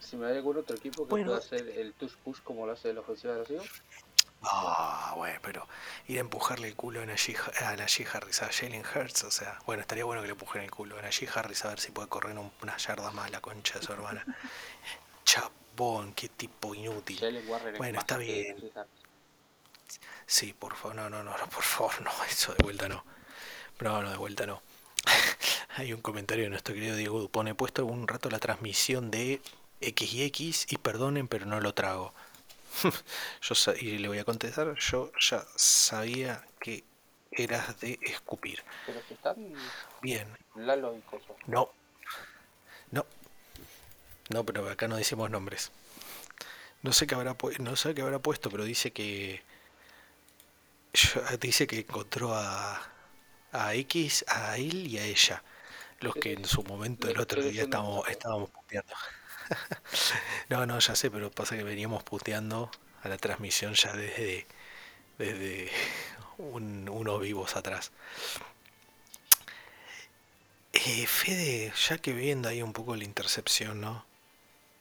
[0.00, 1.26] Si me da algún otro equipo que Bueno.
[1.26, 3.70] pueda hacer el touch push como lo hace la ofensiva de los Eagles,
[4.44, 5.68] Ah, bueno, pero
[6.08, 9.58] ir a empujarle el culo a Najee, a Najee Harris, a Jalen Hurts, o sea,
[9.66, 12.08] bueno, estaría bueno que le empujen el culo a Najee Harris a ver si puede
[12.08, 14.24] correr un- unas yardas más la concha de su hermana.
[15.24, 17.18] Chabón, qué tipo inútil.
[17.78, 18.56] Bueno, está bien.
[20.26, 23.04] Sí, por favor, no, no, no, no, por favor, no, eso de vuelta no.
[23.80, 24.62] No, no, de vuelta no.
[25.76, 27.48] Hay un comentario de nuestro querido Diego Dupont.
[27.48, 29.40] He puesto un rato la transmisión de
[29.80, 32.14] X y X y perdonen, pero no lo trago.
[33.40, 36.84] yo y le voy a contestar, yo ya sabía que
[37.30, 38.62] eras de escupir.
[38.86, 39.36] Pero si están
[40.00, 41.36] Bien, Lalo y Coso.
[41.46, 41.70] no.
[42.90, 43.06] No.
[44.30, 45.72] No, pero acá no decimos nombres.
[46.82, 49.42] No sé qué habrá no sé qué habrá puesto, pero dice que
[51.40, 52.92] dice que encontró a
[53.52, 55.42] a X, a él y a ella.
[56.00, 58.92] Los que en su momento el otro día estábamos, estábamos puteando.
[60.48, 62.70] no, no, ya sé, pero pasa que veníamos puteando
[63.02, 64.46] a la transmisión ya desde,
[65.18, 65.70] desde
[66.38, 67.92] un- unos vivos atrás.
[70.74, 74.04] Eh, Fede, ya que viendo ahí un poco la intercepción, ¿no?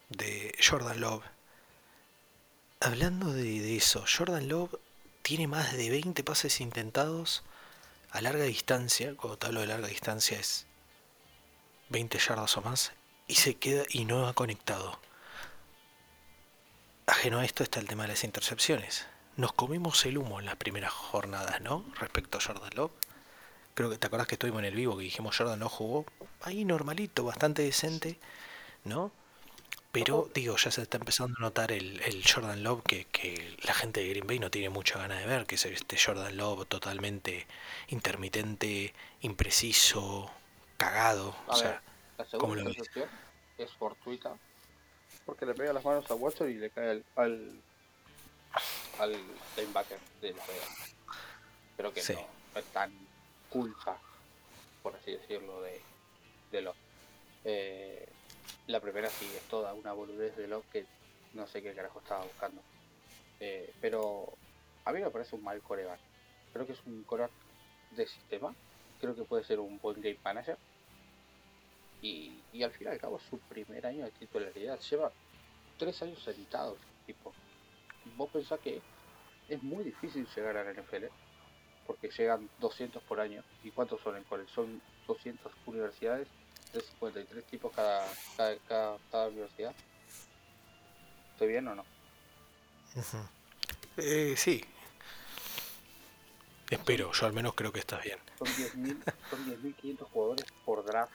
[0.09, 1.23] De Jordan Love.
[2.81, 4.75] Hablando de, de eso, Jordan Love
[5.21, 7.43] tiene más de 20 pases intentados
[8.11, 9.15] a larga distancia.
[9.17, 10.67] Cuando te hablo de larga distancia es
[11.89, 12.91] 20 yardas o más.
[13.31, 14.99] Y se queda y no ha conectado.
[17.05, 19.07] Ajeno a esto está el tema de las intercepciones.
[19.37, 21.85] Nos comimos el humo en las primeras jornadas, ¿no?
[21.97, 22.91] Respecto a Jordan Love.
[23.73, 26.05] Creo que te acordás que estuvimos en el vivo que dijimos Jordan no jugó
[26.41, 28.19] ahí normalito, bastante decente,
[28.83, 29.13] ¿no?
[29.93, 33.73] Pero digo, ya se está empezando a notar el, el Jordan Love que, que la
[33.73, 36.67] gente de Green Bay no tiene mucha ganas de ver, que es este Jordan Love
[36.67, 37.47] totalmente
[37.87, 40.29] intermitente, impreciso,
[40.75, 41.33] cagado.
[41.47, 41.81] A o sea,
[42.23, 43.09] la ¿cómo segunda intercepción
[43.57, 44.37] es fortuita.
[45.25, 47.61] Porque le pega las manos a Watson y le cae al, al,
[48.99, 49.11] al
[49.57, 50.95] linebacker de la Vegas.
[51.77, 52.13] Creo que Sí.
[52.13, 52.21] no,
[52.53, 52.91] no es tan
[53.49, 53.99] culpa,
[54.81, 55.81] por así decirlo, de,
[56.51, 56.77] de Locke.
[57.43, 58.07] Eh,
[58.67, 60.85] la primera sí es toda una boludez de Locke que
[61.33, 62.61] no sé qué carajo estaba buscando.
[63.39, 64.33] Eh, pero
[64.85, 65.99] a mí me parece un mal coreback.
[66.53, 67.31] Creo que es un coreback
[67.91, 68.53] de sistema.
[68.99, 70.57] Creo que puede ser un buen game manager.
[72.01, 74.79] Y, y al fin y al cabo su primer año de titularidad.
[74.79, 75.11] Lleva
[75.77, 76.77] tres años sentados.
[77.05, 77.33] Tipo,
[78.17, 78.81] vos pensás que
[79.49, 81.05] es muy difícil llegar a la NFL.
[81.85, 83.43] Porque llegan 200 por año.
[83.63, 84.51] ¿Y cuántos son en college?
[84.53, 86.27] Son 200 universidades.
[86.73, 89.75] De 53 tipos cada, cada, cada, cada universidad.
[91.33, 91.85] ¿Estoy bien o no?
[93.97, 94.63] Eh, sí.
[96.69, 98.17] Espero, yo al menos creo que estás bien.
[98.39, 101.13] Son 10.000 son 10.500 jugadores por draft.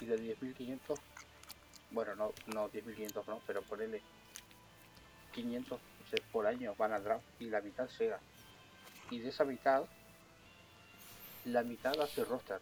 [0.00, 0.98] Y de 10.500,
[1.90, 4.02] bueno, no, no 10.500 no, pero ponele
[5.32, 8.20] 500 no sé, por año van al draft y la mitad llega.
[9.10, 9.84] Y de esa mitad,
[11.44, 12.60] la mitad hace roster.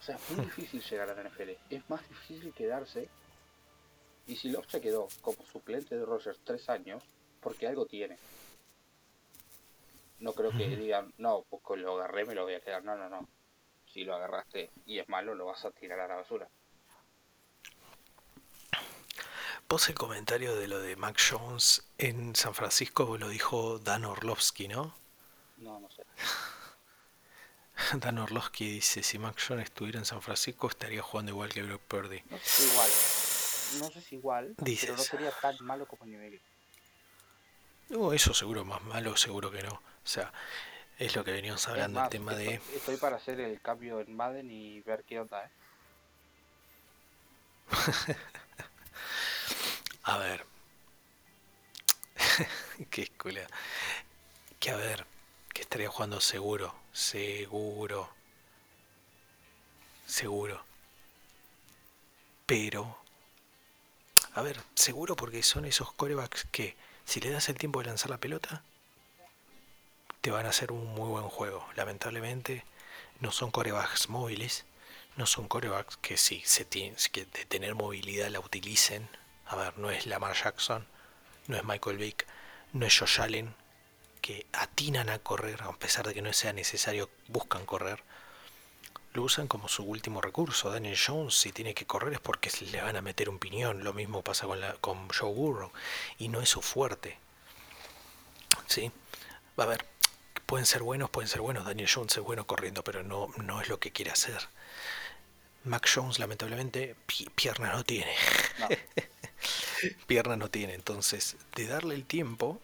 [0.00, 1.50] O sea, es muy difícil llegar a la NFL.
[1.70, 3.08] Es más difícil quedarse.
[4.26, 7.02] Y si Love se quedó como suplente de Rogers tres años,
[7.40, 8.18] porque algo tiene.
[10.20, 12.82] No creo que digan, no, pues lo agarré, me lo voy a quedar.
[12.84, 13.28] No, no, no.
[13.94, 16.48] Si lo agarraste y es malo, lo vas a tirar a la basura.
[19.68, 24.66] Vos el comentario de lo de Mac Jones en San Francisco lo dijo Dan Orlovsky,
[24.66, 24.96] ¿no?
[25.58, 26.02] No, no sé.
[27.94, 31.82] Dan Orlovsky dice, si Mac Jones estuviera en San Francisco estaría jugando igual que Brock
[31.82, 32.20] Purdy.
[32.30, 32.90] No sé si igual.
[33.78, 35.02] No sé si igual, pero no Dices.
[35.06, 36.40] sería tan malo como nivel.
[37.90, 39.72] No, eso seguro más malo, seguro que no.
[39.72, 40.32] O sea,
[40.98, 42.54] es lo que veníamos hablando, el tema de...
[42.54, 45.50] estoy, estoy para hacer el cambio en Madden y ver qué onda, ¿eh?
[50.04, 50.44] A ver.
[52.90, 53.46] Qué escuela.
[54.60, 55.06] Que a ver,
[55.52, 58.10] que estaría jugando seguro, seguro.
[60.06, 60.62] Seguro.
[62.46, 62.98] Pero,
[64.34, 66.76] a ver, seguro porque son esos corebacks que,
[67.06, 68.62] si le das el tiempo de lanzar la pelota,
[70.24, 71.68] te van a hacer un muy buen juego.
[71.76, 72.64] Lamentablemente
[73.20, 74.64] no son corebacks móviles,
[75.18, 79.06] no son corebacks que sí, se tienen, que de tener movilidad la utilicen.
[79.44, 80.86] A ver, no es Lamar Jackson,
[81.46, 82.26] no es Michael Vick,
[82.72, 83.54] no es Josh Allen,
[84.22, 88.02] que atinan a correr, a pesar de que no sea necesario, buscan correr.
[89.12, 90.70] Lo usan como su último recurso.
[90.70, 93.84] Daniel Jones, si tiene que correr es porque le van a meter un piñón.
[93.84, 95.70] Lo mismo pasa con, con Joe Burrow.
[96.16, 97.18] Y no es su fuerte.
[98.66, 98.90] ¿Sí?
[99.58, 99.86] Va a ver,
[100.46, 101.64] pueden ser buenos, pueden ser buenos.
[101.64, 104.48] Daniel Jones es bueno corriendo, pero no, no es lo que quiere hacer.
[105.64, 106.94] Mac Jones, lamentablemente,
[107.34, 108.12] piernas no tiene.
[108.58, 108.68] No.
[110.06, 110.74] piernas no tiene.
[110.74, 112.60] Entonces, de darle el tiempo,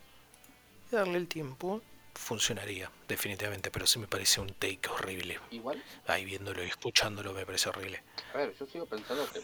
[0.90, 1.80] de darle el tiempo,
[2.14, 3.70] funcionaría, definitivamente.
[3.70, 5.40] Pero sí me parece un take horrible.
[5.50, 5.82] Igual.
[6.06, 8.02] Ahí viéndolo y escuchándolo me parece horrible.
[8.34, 9.40] A ver, yo sigo pensando que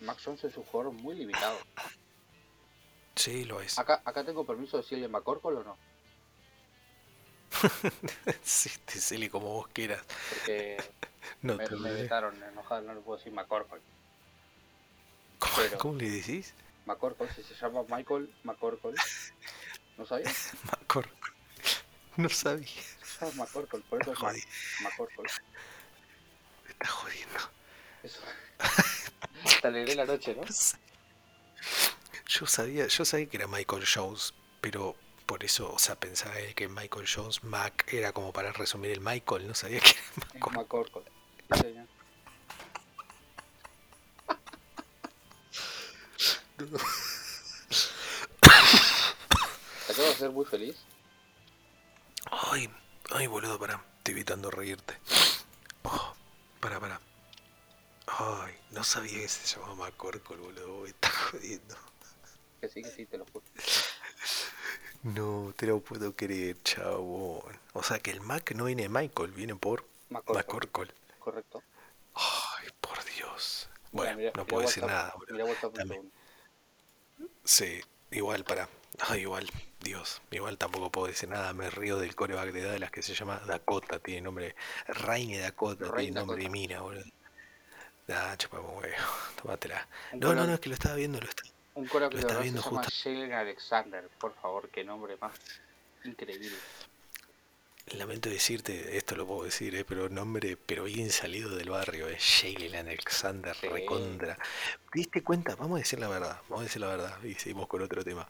[0.00, 1.58] Mac Jones es un jugador muy limitado.
[3.16, 3.78] Sí, lo es.
[3.78, 5.76] Acá, acá tengo permiso de decirle McCorkle o no.
[8.42, 10.02] sí, decirle como vos quieras.
[10.30, 10.76] Porque
[11.42, 13.80] no me, me vetaron enojado, no le puedo decir McCorkle.
[15.38, 16.54] ¿Cómo, ¿Cómo le decís?
[16.86, 18.94] McCorkle, si se llama Michael McCorkle.
[19.96, 20.52] ¿No sabías?
[20.64, 21.12] McCorkle.
[22.16, 22.66] No sabía.
[23.02, 24.46] Se llama McCorkle, por eso es
[24.82, 25.24] McCorkle.
[26.64, 27.38] Me está jodiendo.
[28.02, 28.20] Eso.
[29.60, 30.42] Te alegré la noche, ¿no?
[32.26, 36.68] Yo sabía, yo sabía que era Michael Jones, pero por eso, o sea, pensaba que
[36.68, 39.90] Michael Jones, Mac, era como para resumir el Michael, no sabía que
[40.34, 41.02] era McCorkle.
[49.86, 50.76] ¿Te acabo de hacer muy feliz?
[52.30, 52.70] Ay,
[53.10, 53.84] ay, boludo, para.
[53.98, 54.98] Estoy evitando reírte.
[55.82, 56.14] Oh,
[56.60, 57.00] para, para.
[58.06, 60.82] Ay, no sabía que se llamaba McCorkle, boludo.
[60.82, 61.76] Me está jodiendo.
[62.60, 63.44] Que sí, que sí, te lo juro.
[65.04, 67.42] No, te lo puedo creer, chabón.
[67.74, 70.92] O sea que el Mac no viene de Michael, viene por McCorkle.
[71.18, 71.62] Correcto.
[72.14, 73.68] Ay, por Dios.
[73.92, 75.14] Bueno, no puedo decir nada.
[75.28, 75.44] Mira
[77.44, 77.80] Sí,
[78.10, 78.68] igual para.
[79.00, 79.50] Ah, igual,
[79.80, 83.40] Dios, igual tampoco puedo decir nada, me río del coreback de Dallas que se llama
[83.46, 84.54] Dakota, tiene nombre,
[84.86, 87.04] Raine Dakota, tiene nombre de mina, boludo.
[88.08, 88.96] Ah, chupamos huevo,
[89.42, 89.86] tómatela.
[90.14, 91.42] No, no, no, es que lo estaba viendo, lo, está,
[91.74, 95.34] un estaba viendo se llama Jalen Alexander, por favor, qué nombre más
[96.04, 96.56] increíble.
[97.98, 99.84] Lamento decirte, esto lo puedo decir, ¿eh?
[99.84, 104.36] pero nombre, pero bien salido del barrio, es eh, Jalen Alexander, recontra.
[104.36, 105.54] ¿Te diste cuenta?
[105.56, 108.26] Vamos a decir la verdad, vamos a decir la verdad, y seguimos con otro tema.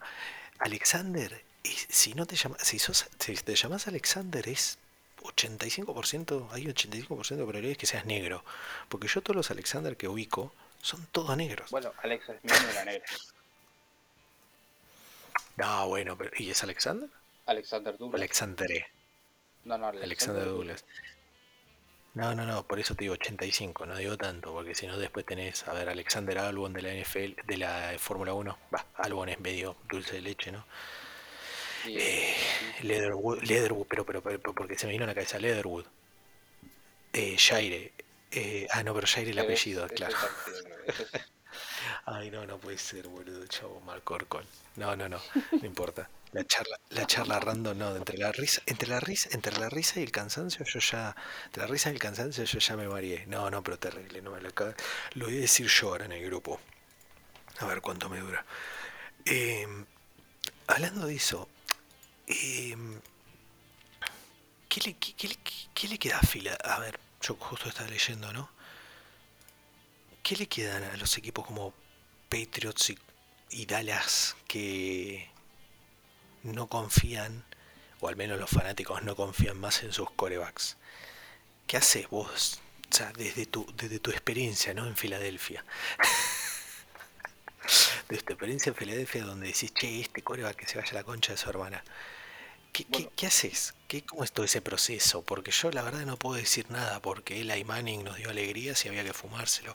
[0.59, 4.77] Alexander, si no te llamas, si, sos, si te llamas Alexander es
[5.21, 8.43] 85%, hay 85% de probabilidades que seas negro,
[8.89, 11.71] porque yo todos los Alexander que ubico son todos negros.
[11.71, 13.05] Bueno, Alexa es era negra.
[15.57, 17.09] No, bueno, pero ¿y es Alexander?
[17.45, 18.19] Alexander Douglas.
[18.19, 18.87] Alexander E.
[19.63, 20.85] No, no, Alexander, Douglas.
[22.13, 25.25] No, no, no, por eso te digo 85, no digo tanto, porque si no después
[25.25, 29.39] tenés, a ver, Alexander Albon de la NFL, de la Fórmula 1, va, Albon es
[29.39, 30.65] medio dulce de leche, ¿no?
[31.87, 32.33] Eh,
[32.83, 35.85] Leatherwood, Leatherwood pero, pero, pero, porque se me vino a la cabeza Leatherwood.
[37.13, 37.93] Eh, Shire,
[38.31, 40.15] eh, ah, no, pero Shire el apellido, claro.
[42.07, 44.45] Ay, no, no puede ser, boludo, chavo, Marcorcol.
[44.75, 45.19] No, no, no,
[45.51, 46.07] no importa.
[46.33, 49.99] La charla, la charla random, no, entre la risa, entre la risa, entre la risa
[49.99, 53.25] y el cansancio, yo ya, entre la risa y el cansancio, yo ya me mareé.
[53.25, 54.49] No, no, pero terrible, no me lo
[55.13, 56.59] Lo voy a decir yo ahora en el grupo.
[57.59, 58.45] A ver cuánto me dura.
[59.25, 59.85] Em,
[60.67, 61.49] hablando de eso,
[62.27, 62.99] em,
[64.69, 64.93] ¿qué, le,
[65.73, 66.53] qué, le, queda a fila?
[66.63, 68.49] A ver, yo justo estaba leyendo, ¿no?
[70.23, 71.73] ¿Qué le quedan a los equipos como
[72.29, 72.93] Patriots
[73.49, 75.29] y Dallas que
[76.43, 77.43] no confían,
[77.99, 80.77] o al menos los fanáticos no confían más en sus corebacks.
[81.67, 82.61] ¿Qué haces vos?
[82.91, 84.85] O sea, desde tu, desde tu experiencia, ¿no?
[84.85, 85.65] En Filadelfia.
[88.09, 91.03] desde tu experiencia en Filadelfia donde decís, che, este coreback que se vaya a la
[91.03, 91.83] concha de su hermana.
[92.83, 93.73] ¿Qué, haces?
[93.87, 95.21] ¿Qué, ¿Cómo es todo ese proceso?
[95.21, 98.89] Porque yo la verdad no puedo decir nada porque Eli Manning nos dio alegría si
[98.89, 99.73] había que fumárselo.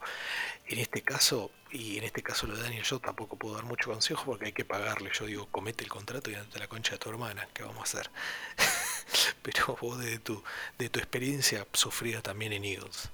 [0.66, 3.90] En este caso, y en este caso lo de Daniel, yo tampoco puedo dar mucho
[3.90, 5.10] consejo porque hay que pagarle.
[5.18, 7.82] Yo digo, comete el contrato y andate la concha de tu hermana, ¿qué vamos a
[7.84, 8.10] hacer?
[9.42, 10.42] Pero vos de tu,
[10.76, 13.08] de tu experiencia sufrida también en Eagles.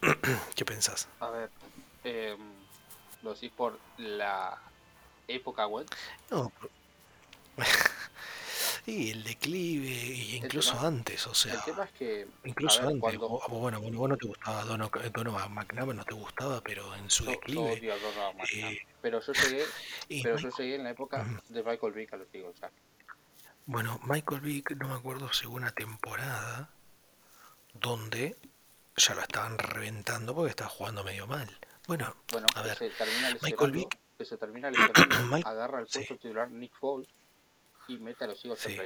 [0.54, 1.08] ¿Qué pensás?
[1.20, 1.50] A ver,
[2.04, 2.36] eh,
[3.22, 4.58] ¿lo decís por la
[5.28, 5.86] época web?
[6.30, 6.50] No,
[8.86, 11.54] y el declive, y incluso antes, o sea.
[11.54, 12.26] El tema es que.
[12.44, 13.00] Incluso antes.
[13.00, 13.28] Cuando...
[13.48, 17.80] bueno, bueno, vos no te gustaba Donovan, McNabb, no te gustaba, pero en su declive.
[18.52, 19.64] Eh, pero yo llegué,
[20.22, 22.56] pero yo llegué en la época de Michael Vick a los Eagles.
[23.66, 26.68] Bueno, Michael Vick, no me acuerdo si hubo una temporada
[27.72, 28.36] donde
[28.96, 31.48] ya lo estaban reventando porque estaba jugando medio mal.
[31.86, 32.78] Bueno, Bueno, a ver,
[33.42, 35.98] Michael Vick, que se termina lesionando, Mike- agarra el sí.
[35.98, 37.08] puesto titular Nick Foles
[37.88, 38.78] y mete a los Eagles Sí.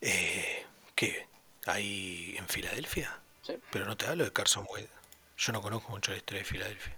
[0.00, 1.26] eh, ¿qué?
[1.66, 3.20] ¿Ahí en Filadelfia?
[3.42, 3.54] Sí.
[3.70, 4.90] Pero no te hablo de Carson Wentz.
[5.36, 6.96] Yo no conozco mucho la historia de Filadelfia.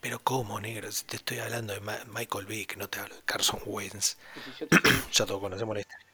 [0.00, 0.90] Pero ¿cómo, negro?
[0.90, 4.16] Si te estoy hablando de Ma- Michael Vick, no te hablo de Carson Wentz.
[4.58, 4.68] Si te
[5.12, 6.06] Ya todos conocemos la historia.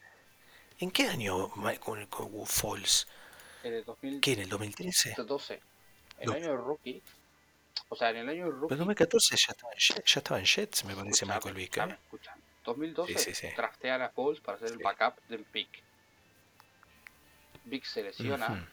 [0.79, 2.07] ¿En qué año Michael
[2.45, 3.07] Falls?
[3.63, 4.33] en el 2012, ¿Qué?
[4.33, 5.15] ¿En el 2013?
[6.19, 6.33] el No.
[6.33, 7.01] año de rookie,
[7.89, 10.39] o sea, en el año rookie, Pero en 2014 ya estaba en Jets, ya estaba
[10.39, 11.77] en Jets me parece Michael Vick.
[11.77, 11.97] ¿eh?
[12.03, 12.41] escuchame.
[12.65, 13.55] 2012 Sí, sí, sí.
[13.55, 15.69] draftean a Foles para ser el backup del pick.
[17.63, 18.69] Vick se lesiona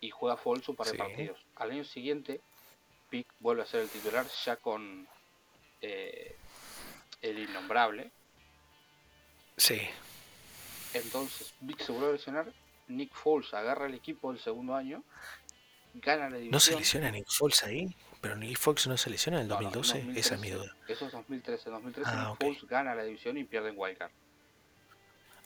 [0.00, 1.38] y juega Foles un par de partidos.
[1.56, 2.40] Al año siguiente,
[3.10, 5.06] Vick vuelve a ser el titular ya con
[5.80, 6.36] eh,
[7.20, 8.10] el innombrable.
[9.56, 9.80] Sí,
[10.94, 12.52] Entonces, Vick se vuelve a lesionar.
[12.88, 15.04] Nick Foles agarra el equipo del segundo año,
[15.94, 16.50] gana la división.
[16.50, 17.94] ¿no se lesiona Nick Foles ahí?
[18.22, 20.18] ¿Pero Nick Foles no se lesiona en el No, no, 2012?
[20.18, 20.54] Esa es mi 2013.
[20.56, 20.76] duda.
[20.88, 21.68] Eso es 2013.
[21.68, 22.38] En 2013 Ah, Nick ok.
[22.40, 24.10] Foles gana la división y pierde en Wildcard.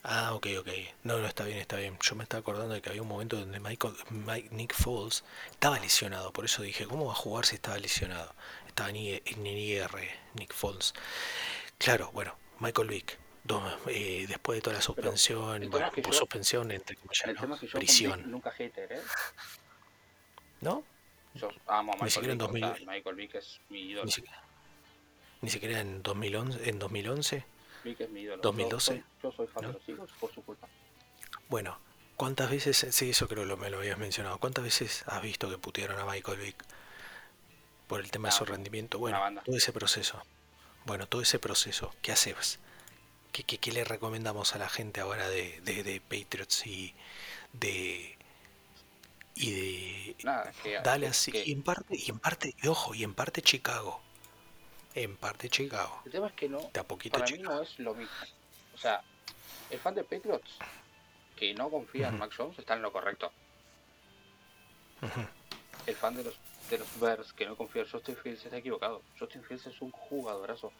[0.03, 0.67] Ah, ok, ok.
[1.03, 1.97] No, no, está bien, está bien.
[2.01, 5.79] Yo me estaba acordando de que había un momento donde Michael, Mike- Nick Foles estaba
[5.79, 6.31] lesionado.
[6.31, 8.33] Por eso dije, ¿cómo va a jugar si estaba lesionado?
[8.67, 9.89] Estaba en, IR,
[10.35, 10.93] Nick Foles.
[11.79, 13.17] Claro, bueno, Michael Vick.
[13.87, 17.25] eh, después de toda la suspensión, bueno, por yo- suspensión, entre comillas,
[17.73, 19.01] prisión, nunca hater, ¿eh?
[20.61, 20.83] ¿no?
[21.37, 22.47] Yo amo a Ni Michael siquiera en Vick.
[22.47, 22.87] o sea, 2000.
[22.87, 24.05] Michael Vick es mi ídolo.
[24.05, 24.43] Ni siquiera,
[25.41, 27.45] ni siquiera en 2011, en 2011.
[27.83, 28.41] Vick es mi ídolo.
[28.41, 29.67] 2012, Yo soy, yo soy fan ¿no?
[29.69, 30.67] de los Eagles por su culpa.
[31.49, 31.79] Bueno,
[32.15, 35.57] ¿cuántas veces, sí, eso creo que me lo habías mencionado, ¿cuántas veces has visto que
[35.57, 36.63] putearon a Michael Vick
[37.87, 38.99] por el tema de su rendimiento?
[38.99, 40.21] Bueno, todo ese proceso,
[40.85, 42.59] bueno, todo ese proceso, ¿qué haces?
[43.31, 46.95] ¿Qué, qué, qué le recomendamos a la gente ahora de, de, de Patriots y
[47.53, 48.16] de
[49.39, 53.03] y de Nada, que, Dallas que- y en parte y en parte y ojo y
[53.03, 54.01] en parte Chicago
[54.95, 57.61] en parte Chicago el tema es que no, de a poquito para mí Chicago no
[57.61, 58.15] es lo mismo.
[58.73, 59.01] O sea,
[59.69, 60.51] el fan de Patriots
[61.35, 62.17] que no confía en.
[62.17, 63.31] Mac Jones está en lo correcto.
[65.85, 66.33] El fan de los
[66.69, 69.01] de los Bears que no confía en Justin Fields está equivocado.
[69.19, 70.71] Justin Fields es un jugadorazo.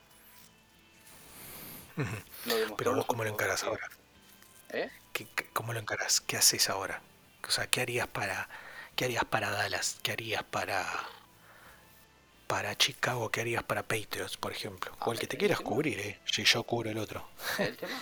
[2.45, 3.64] Lo pero vos cómo lo partidos.
[3.64, 3.89] ahora
[4.70, 4.89] ¿Eh?
[5.14, 6.22] ¿Qué- qué- ¿Cómo lo encarás?
[6.22, 7.01] ¿Qué haces ahora?
[7.48, 8.50] O sea, ¿qué harías para
[8.96, 10.00] qué harías para Dallas?
[10.04, 10.86] ¿Qué harías para
[12.48, 13.30] para Chicago?
[13.30, 14.92] ¿Qué harías para Patriots, por ejemplo?
[15.06, 16.20] O el que te quieras cubrir, ¿eh?
[16.26, 17.28] Si yo cubro el otro.
[17.60, 18.02] El tema.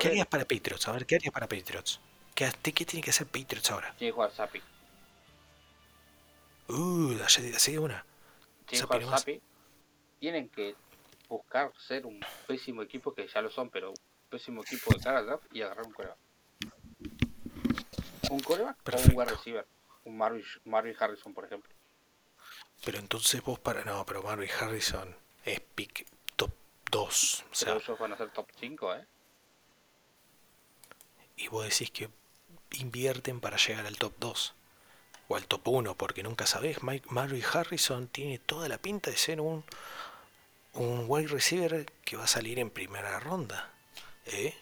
[0.00, 0.88] ¿Qué harías para Patriots?
[0.88, 2.00] A ver, ¿qué harías para Patriots?
[2.34, 3.94] ¿Qué, qué tiene que hacer Patriots ahora?
[3.98, 4.62] tiene que jugar Sapi.
[6.68, 7.42] Uh, así
[7.72, 8.04] de una.
[8.66, 9.18] Tiene que jugar.
[9.18, 9.42] Sapi.
[10.18, 10.74] Tienen que
[11.28, 13.96] buscar ser un pésimo equipo, que ya lo son, pero un
[14.30, 16.18] pésimo equipo de cara y agarrar un coreback.
[18.32, 19.18] Un coreback o un Perfecto.
[19.18, 19.66] wide receiver.
[20.04, 21.70] Un Marvin, Marvin Harrison, por ejemplo.
[22.84, 23.84] Pero entonces vos para.
[23.84, 25.14] No, pero Marvin Harrison
[25.44, 26.06] es pick
[26.36, 26.50] top
[26.90, 27.44] 2.
[27.50, 29.06] O sea, Pero ellos van a ser top 5, ¿eh?
[31.36, 32.08] y vos decís que
[32.78, 34.54] invierten para llegar al top 2
[35.28, 36.82] o al top 1, porque nunca sabés.
[36.82, 39.64] Mike, Marvin Harrison tiene toda la pinta de ser un,
[40.74, 43.70] un wide receiver que va a salir en primera ronda.
[44.26, 44.54] ¿Eh?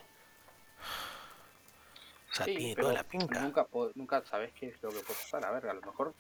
[2.31, 3.41] O sea, Sí, tiene toda la pinta.
[3.41, 5.45] Nunca, nunca sabes qué es lo que puede pasar.
[5.45, 6.15] A ver, a lo mejor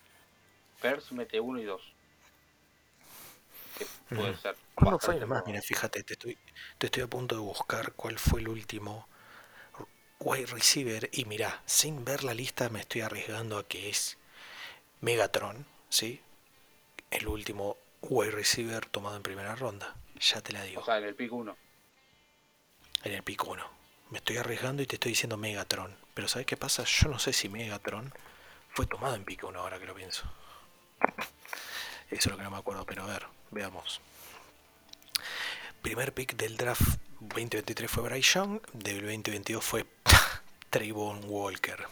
[0.81, 1.83] Pers mete 1 y 2.
[3.79, 4.57] Que puede ser.
[4.75, 5.45] ¿Cuándo fue nomás?
[5.47, 6.39] Mira, fíjate, te estoy,
[6.79, 9.09] te estoy a punto de buscar cuál fue el último
[10.19, 11.09] wide receiver.
[11.13, 14.19] Y mira, sin ver la lista me estoy arriesgando a que es
[15.01, 16.21] Megatron, ¿sí?
[17.11, 19.97] El último wide receiver tomado en primera ronda.
[20.19, 20.81] Ya te la digo.
[20.83, 21.57] O sea, en el pick 1.
[23.05, 23.80] en el pico 1.
[24.11, 25.97] Me estoy arriesgando y te estoy diciendo Megatron.
[26.15, 26.85] Pero ¿sabes qué pasa?
[26.85, 28.13] Yo no sé si Megatron
[28.71, 30.25] fue tomado en pico 1 ahora que lo pienso.
[32.11, 34.01] Eso es lo que no me acuerdo, pero a ver, veamos.
[35.81, 39.87] Primer pick del draft 2023 fue Bryce Young, del 2022 fue
[40.71, 41.87] Trayvon Walker.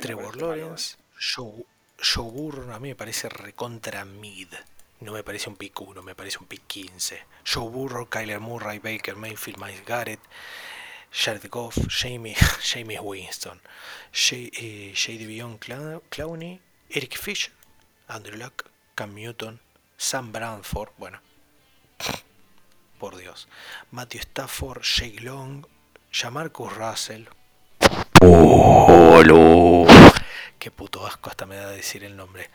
[0.00, 0.40] Trevor ¿eh?
[0.40, 1.64] Lawrence, Joe,
[1.98, 4.48] Joe Burrow a mí me parece recontra mid.
[5.00, 7.24] No me parece un pick 1, me parece un pick 15.
[7.44, 10.20] Joe Burrow, Kyler Murray, Baker Mayfield, Miles Garrett,
[11.10, 13.60] Jared Goff, Jamie, Jamie Winston,
[14.32, 15.26] eh, J.D.
[15.26, 17.52] Bion Clowney, Eric Fisher,
[18.08, 19.60] Andrew Luck, Cam Newton,
[19.96, 21.20] Sam Branford, bueno,
[22.98, 23.48] por Dios,
[23.90, 25.66] Matthew Stafford, Jake Long,
[26.12, 27.24] Jamarcus Russell,
[30.58, 32.50] Qué puto asco hasta me da decir el nombre.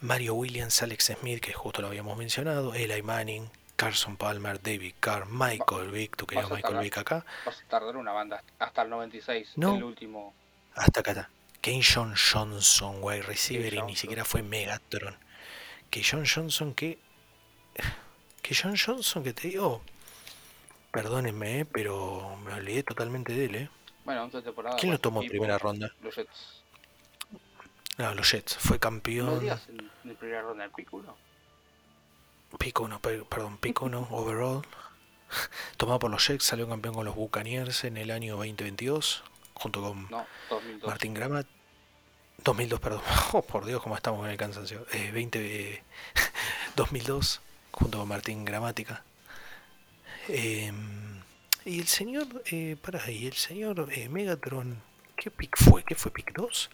[0.00, 5.26] Mario Williams, Alex Smith, que justo lo habíamos mencionado, Eli Manning, Carson Palmer, David Carr,
[5.26, 6.78] Michael Vick, vas a Michael.
[6.78, 9.76] Vick acá, Vas a tardar una banda hasta el 96, No.
[9.76, 10.34] el último.
[10.74, 11.30] hasta acá está.
[11.82, 15.16] John Johnson, wide receiver, y ni siquiera fue Megatron.
[15.92, 16.98] John Johnson, que.
[18.48, 19.82] John Johnson, que te digo.
[20.92, 23.70] Perdónenme, eh, pero me olvidé totalmente de él, ¿eh?
[24.04, 24.80] Bueno, 11 temporadas.
[24.80, 25.92] ¿Quién lo tomó en primera ronda?
[26.02, 26.62] Los Jets.
[27.98, 28.56] No, los Jets.
[28.58, 29.40] Fue No campeón.
[29.40, 31.16] digas en, en primera ronda el pick 1.
[32.58, 34.62] Pico 1, perdón, pico 1, overall.
[35.76, 39.24] Tomado por los Jets, salió campeón con los Buccaneers en el año 2022,
[39.54, 40.88] junto con No, 2002.
[40.88, 41.46] Martín Gramat.
[42.44, 43.02] 2002, perdón.
[43.32, 44.86] Oh, por Dios, cómo estamos con el cansancio.
[44.92, 45.82] Eh, 20, eh,
[46.76, 47.40] 2002,
[47.72, 49.02] junto con Martín Gramática.
[50.28, 50.72] Eh,
[51.64, 54.80] y el señor, eh, pará, y el señor eh, Megatron,
[55.16, 55.82] ¿qué pick fue?
[55.82, 56.70] ¿Qué fue pick 2?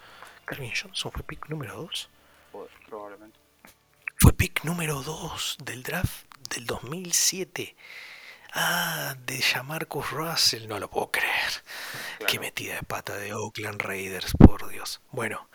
[0.53, 2.11] Calvin Johnson fue pick número 2.
[2.53, 3.39] Pues, probablemente.
[4.17, 7.75] Fue pick número 2 del draft del 2007.
[8.53, 11.65] Ah, de Jamarcus Russell, no lo puedo creer.
[12.29, 15.01] Qué metida de pata de Oakland Raiders, por Dios.
[15.11, 15.49] Bueno,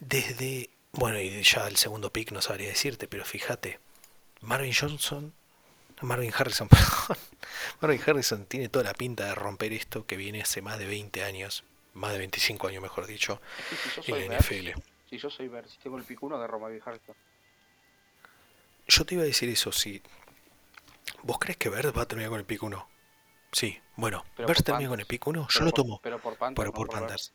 [0.00, 0.70] desde.
[0.90, 3.78] Bueno, y ya el segundo pick no sabría decirte, pero fíjate.
[4.40, 5.32] Marvin Johnson.
[6.00, 7.16] Marvin Harrison, perdón.
[7.80, 11.22] Marvin Harrison tiene toda la pinta de romper esto que viene hace más de 20
[11.22, 11.62] años.
[11.94, 13.40] Más de 25 años, mejor dicho,
[14.04, 14.80] si yo en soy la NFL.
[15.08, 17.16] si yo soy Bears, si tengo el pick 1, agarro a Marvin Harrison.
[18.86, 20.02] Yo te iba a decir eso, si.
[21.22, 22.88] ¿Vos crees que Bert va a terminar con el pick 1?
[23.52, 26.00] Sí, bueno, Bert termina con el pick 1, yo Pero lo por- tomo.
[26.02, 26.56] Pero por Panthers.
[26.56, 27.00] Pero no por Bears.
[27.00, 27.32] Panthers.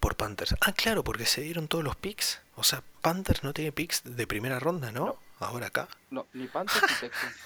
[0.00, 0.54] Por Panthers.
[0.60, 2.42] Ah, claro, porque se dieron todos los picks.
[2.56, 5.06] O sea, Panthers no tiene picks de primera ronda, ¿no?
[5.06, 5.18] No.
[5.40, 5.88] Ahora acá.
[6.10, 7.36] No, ni Panthers ni Texans.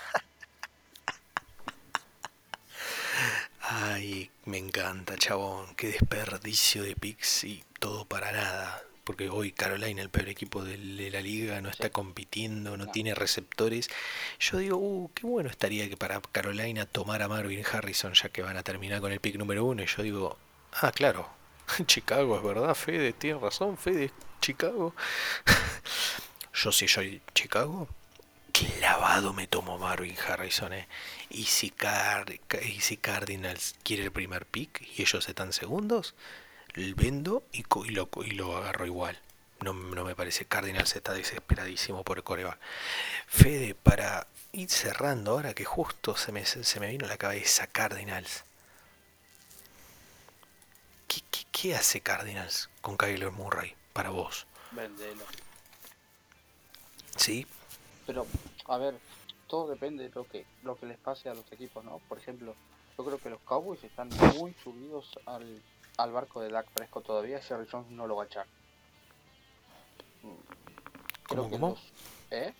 [3.74, 5.74] Ay, me encanta, chabón.
[5.76, 8.82] Qué desperdicio de picks y todo para nada.
[9.02, 10.76] Porque hoy Carolina, el peor equipo de
[11.10, 13.88] la liga, no está compitiendo, no tiene receptores.
[14.38, 18.42] Yo digo, uh, qué bueno estaría que para Carolina tomara a Marvin Harrison, ya que
[18.42, 19.82] van a terminar con el pick número uno.
[19.82, 20.36] Y yo digo,
[20.82, 21.30] ah, claro,
[21.86, 24.10] Chicago, es verdad, Fede, tiene razón, Fede,
[24.42, 24.94] Chicago.
[26.52, 27.88] yo si soy Chicago,
[28.52, 30.86] clavado me tomo Marvin Harrison, eh.
[31.30, 32.32] Y si, Car-
[32.62, 36.14] y si Cardinals quiere el primer pick y ellos están segundos,
[36.74, 39.18] el vendo y, y lo, y lo agarro igual.
[39.60, 40.44] No, no me parece.
[40.44, 42.58] Cardinals está desesperadísimo por el coreback.
[43.26, 47.66] Fede, para ir cerrando, ahora que justo se me, se me vino a la cabeza
[47.66, 48.44] Cardinals.
[51.06, 54.46] ¿Qué, qué, qué hace Cardinals con Kyler Murray para vos?
[54.72, 55.24] Vendelo.
[57.16, 57.46] ¿Sí?
[58.12, 58.26] Pero,
[58.66, 58.94] a ver,
[59.46, 61.98] todo depende de lo que, lo que les pase a los equipos, ¿no?
[62.10, 62.54] Por ejemplo,
[62.98, 65.62] yo creo que los Cowboys están muy subidos al,
[65.96, 67.40] al barco de Dak Prescott todavía.
[67.40, 68.46] Jerry Jones no lo va a echar.
[70.20, 70.34] Creo
[71.26, 71.68] ¿Cómo, que cómo?
[71.70, 71.92] los-
[72.32, 72.52] ¿Eh?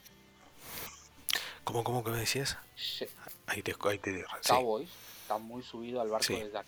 [1.65, 2.57] ¿Cómo, cómo que me decías?
[2.75, 3.11] She-
[3.47, 4.89] Ahí te, ahí te sí, Cowboys
[5.21, 6.37] está muy subido al barco Sí.
[6.37, 6.67] de Dak.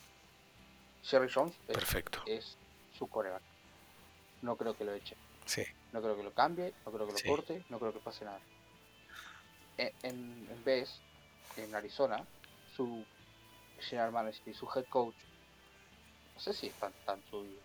[1.05, 2.21] Jerry Jones es, perfecto.
[2.27, 2.55] es
[2.99, 3.41] su coreback.
[4.43, 5.17] No creo que lo eche.
[5.47, 5.63] Sí.
[5.91, 7.27] No creo que lo cambie, no creo que lo Sí.
[7.27, 8.39] corte, no creo que pase nada.
[9.77, 10.89] En, en, vez,
[11.57, 12.23] en Arizona,
[12.75, 13.03] su
[13.79, 15.15] general manager y su head coach,
[16.35, 17.63] no sé si están tan subidos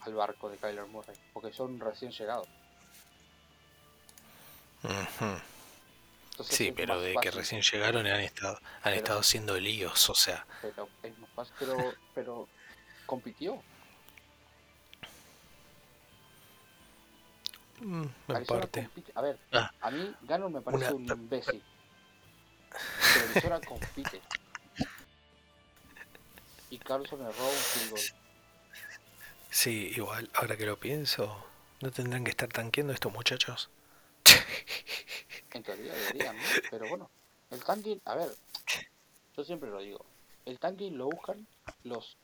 [0.00, 2.48] al barco de Kyler Murray, porque son recién llegados.
[4.82, 10.14] Entonces Sí, pero de que recién llegaron han estado, han Pero- estado haciendo líos, o
[10.14, 12.48] sea, Pero es más fácil, pero, pero
[13.06, 13.62] compitió.
[17.80, 18.82] Mm, en Arizona parte.
[18.84, 19.12] compite.
[19.14, 19.70] A ver, Ah.
[19.80, 21.62] a mí Gannon me parece Una- un imbécil.
[22.70, 24.20] Pero Arizona compite.
[26.70, 28.02] Y Carlson erró un field goal.
[29.50, 31.44] Sí, igual, ahora que lo pienso,
[31.80, 33.70] ¿no tendrán que estar tanqueando estos muchachos?
[35.52, 36.42] En teoría deberían, ¿no?
[36.70, 37.10] Pero bueno,
[37.50, 38.28] el tanking, a ver,
[39.36, 40.04] yo siempre lo digo,
[40.46, 41.46] el tanking lo buscan
[41.84, 42.16] los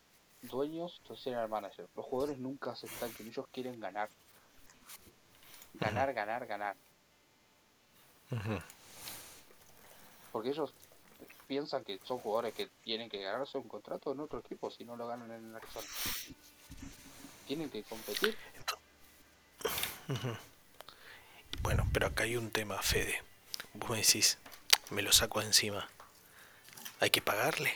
[0.43, 1.89] dueños, los general managers.
[1.95, 4.09] Los jugadores nunca hacen tanking, ellos quieren ganar.
[5.75, 6.77] Ganar, ganar, ganar.
[10.33, 10.73] Porque ellos
[11.47, 14.97] piensan que son jugadores que tienen que ganarse un contrato en otro equipo si no
[14.97, 15.87] lo ganan en Arizona.
[17.47, 18.37] Tienen que competir.
[21.63, 23.23] Bueno, pero acá hay un tema, Fede.
[23.75, 24.39] Vos me decís,
[24.91, 25.89] me lo saco encima.
[27.01, 27.73] ¿Hay que pagarle?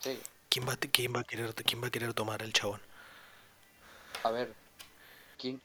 [0.00, 2.80] Sí, ¿Quién va, quién va a querer, quién va a querer tomar al chabón?
[4.22, 4.54] a ver,
[5.38, 5.60] ¿quién,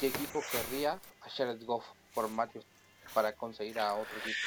[0.00, 2.64] ¿qué equipo querría a Jared Goff por Matthews
[3.14, 4.38] para conseguir a otro equipo?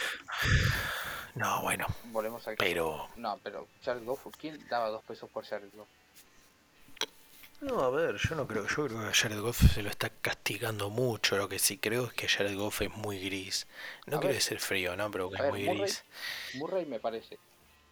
[1.35, 5.69] No, bueno, Volvemos al pero No, pero Jared Goff, ¿quién daba dos pesos por Jared
[5.75, 5.87] Goff?
[7.61, 10.09] No, a ver, yo no creo, yo creo que a Jared Goff se lo está
[10.09, 11.37] castigando mucho.
[11.37, 13.67] Lo que sí creo es que Jared Goff es muy gris.
[14.07, 15.11] No A quiero ver, decir frío, ¿no?
[15.11, 16.03] Pero que es ver, muy Murray, gris.
[16.53, 17.37] Murray me parece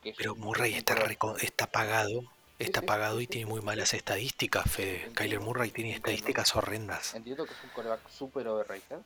[0.01, 2.85] que Pero Murray está reco- está apagado, Sí, está sí,
[3.21, 5.11] y tiene muy malas estadísticas, Fede.
[5.13, 8.99] Kyler Murray tiene estadísticas horrendas Entiendo que es un coreback super overrated.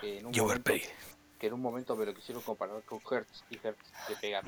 [0.00, 0.82] Que en un y momento, overpaid.
[1.38, 4.44] que en un momento me lo quisieron comparar con Hertz y Hertz le pegan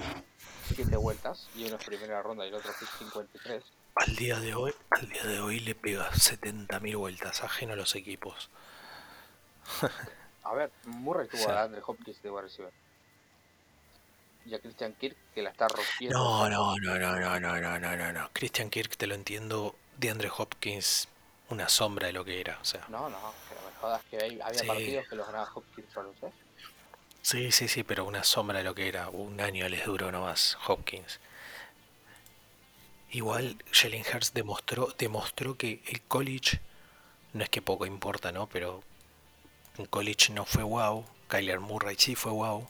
[0.75, 3.63] 7 vueltas y uno es primera ronda y el otro es 53.
[3.97, 7.95] Al día de hoy, al día de hoy le pega 70.000 vueltas, ajeno a los
[7.97, 8.49] equipos.
[10.45, 11.51] A ver, Murray tuvo Sí.
[11.51, 12.73] a Andre Hopkins de wide receiver.
[14.45, 16.19] Y a Christian Kirk que la está rompiendo.
[16.19, 18.31] No, no, no, no, no, no, no, no, no, no.
[18.33, 19.77] Christian Kirk, te lo entiendo.
[19.99, 21.09] De Andre Hopkins,
[21.51, 22.59] una sombra de lo que era.
[22.61, 24.67] O sea, No, no, pero me jodas que hay- había Sí.
[24.67, 26.33] partidos que los ganaba Hopkins solos, ¿eh?
[27.23, 29.09] sí, sí, sí, pero una sombra de lo que era.
[29.11, 31.21] Un año les duró nomás Hopkins.
[33.13, 36.61] Igual, Jalen Hurts demostró, demostró que el college
[37.33, 38.49] no es que poco importa, ¿no?
[38.49, 38.83] Pero
[39.79, 41.05] en college no fue wow.
[41.29, 42.69] Kyler Murray sí fue wow.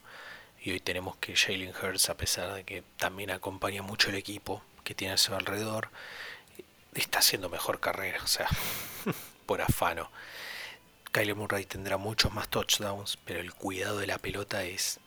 [0.63, 4.63] Y hoy tenemos que Jalen Hurts, a pesar de que también acompaña mucho el equipo
[4.85, 5.89] que tiene a su alrededor,
[6.95, 8.23] está haciendo mejor carrera.
[8.23, 8.49] O sea,
[9.47, 10.11] por afano.
[11.13, 15.01] Kyler Murray tendrá muchos más touchdowns, pero el cuidado de la pelota es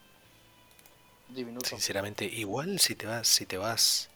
[1.30, 1.66] Diminuto.
[1.70, 4.10] sinceramente igual si te vas, si te vas.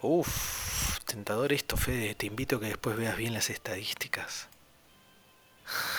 [0.00, 2.14] Uf, tentador esto, Fede.
[2.14, 4.48] Te invito a que después veas bien las estadísticas.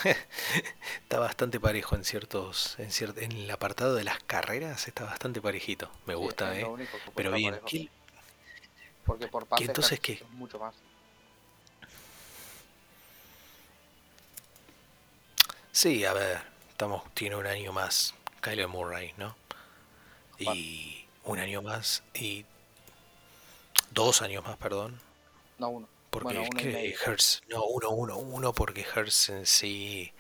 [1.04, 5.42] está bastante parejo en ciertos, en cier- en el apartado de las carreras está bastante
[5.42, 5.92] parejito.
[6.06, 6.66] Me Sí, gusta, eh.
[7.16, 7.68] Pero bien, parejo.
[7.68, 7.90] ¿qué-
[9.06, 10.24] Porque por pase entonces qué?
[10.34, 10.76] mucho más.
[15.72, 19.36] Sí, a ver, estamos, tiene un año más Kyler Murray, ¿no?
[20.40, 22.46] Y un año más y
[23.92, 25.00] dos años más, perdón.
[25.58, 25.88] No, uno.
[26.10, 26.96] Porque bueno, uno que.
[27.06, 30.12] Hertz, no, uno, uno, uno, porque Hertz en sí,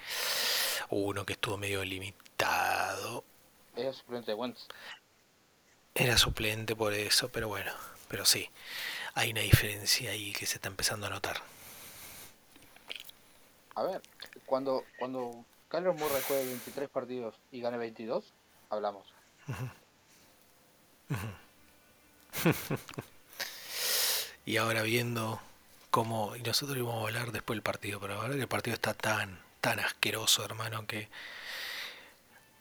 [0.89, 3.23] uno que estuvo medio limitado,
[3.75, 4.67] Es suplente de Wentz.
[5.95, 7.71] era suplente por eso, pero bueno,
[8.07, 8.49] pero sí,
[9.15, 11.37] hay una diferencia ahí que se está empezando a notar.
[13.75, 14.01] A ver,
[14.45, 18.33] cuando, cuando Kyler Murray juegue 23 partidos y gane 22,
[18.69, 19.05] hablamos.
[24.45, 25.39] Y ahora viendo
[25.91, 28.93] cómo, y nosotros íbamos a hablar después del partido, pero ahora que el partido está
[28.93, 31.09] tan, tan asqueroso, hermano, que,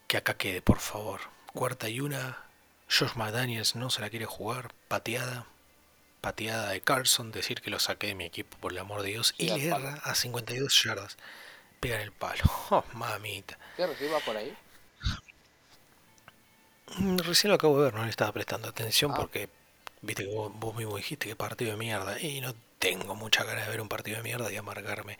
[0.06, 1.20] que acá quede, por favor.
[1.52, 2.38] Cuarta y una,
[2.90, 5.46] Josh McDaniels no se la quiere jugar, pateada,
[6.20, 9.34] pateada de Carson, decir que lo saqué de mi equipo, por el amor de Dios,
[9.38, 11.16] y le erra a 52 yardas.
[11.80, 12.42] Pega en el palo.
[12.70, 13.56] Oh, mamita.
[13.76, 14.54] ¿Qué reciba por ahí?
[16.98, 19.16] Mm, Recién lo acabo de ver, no le estaba prestando atención Ah.
[19.16, 19.48] porque
[20.02, 23.66] viste que vos, vos mismo dijiste que partido de mierda y no tengo mucha ganas
[23.66, 25.18] de ver un partido de mierda y amargarme.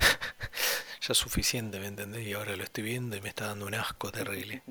[1.00, 2.26] ya es suficiente, ¿me entendés?
[2.26, 4.62] Y ahora lo estoy viendo y me está dando un asco terrible.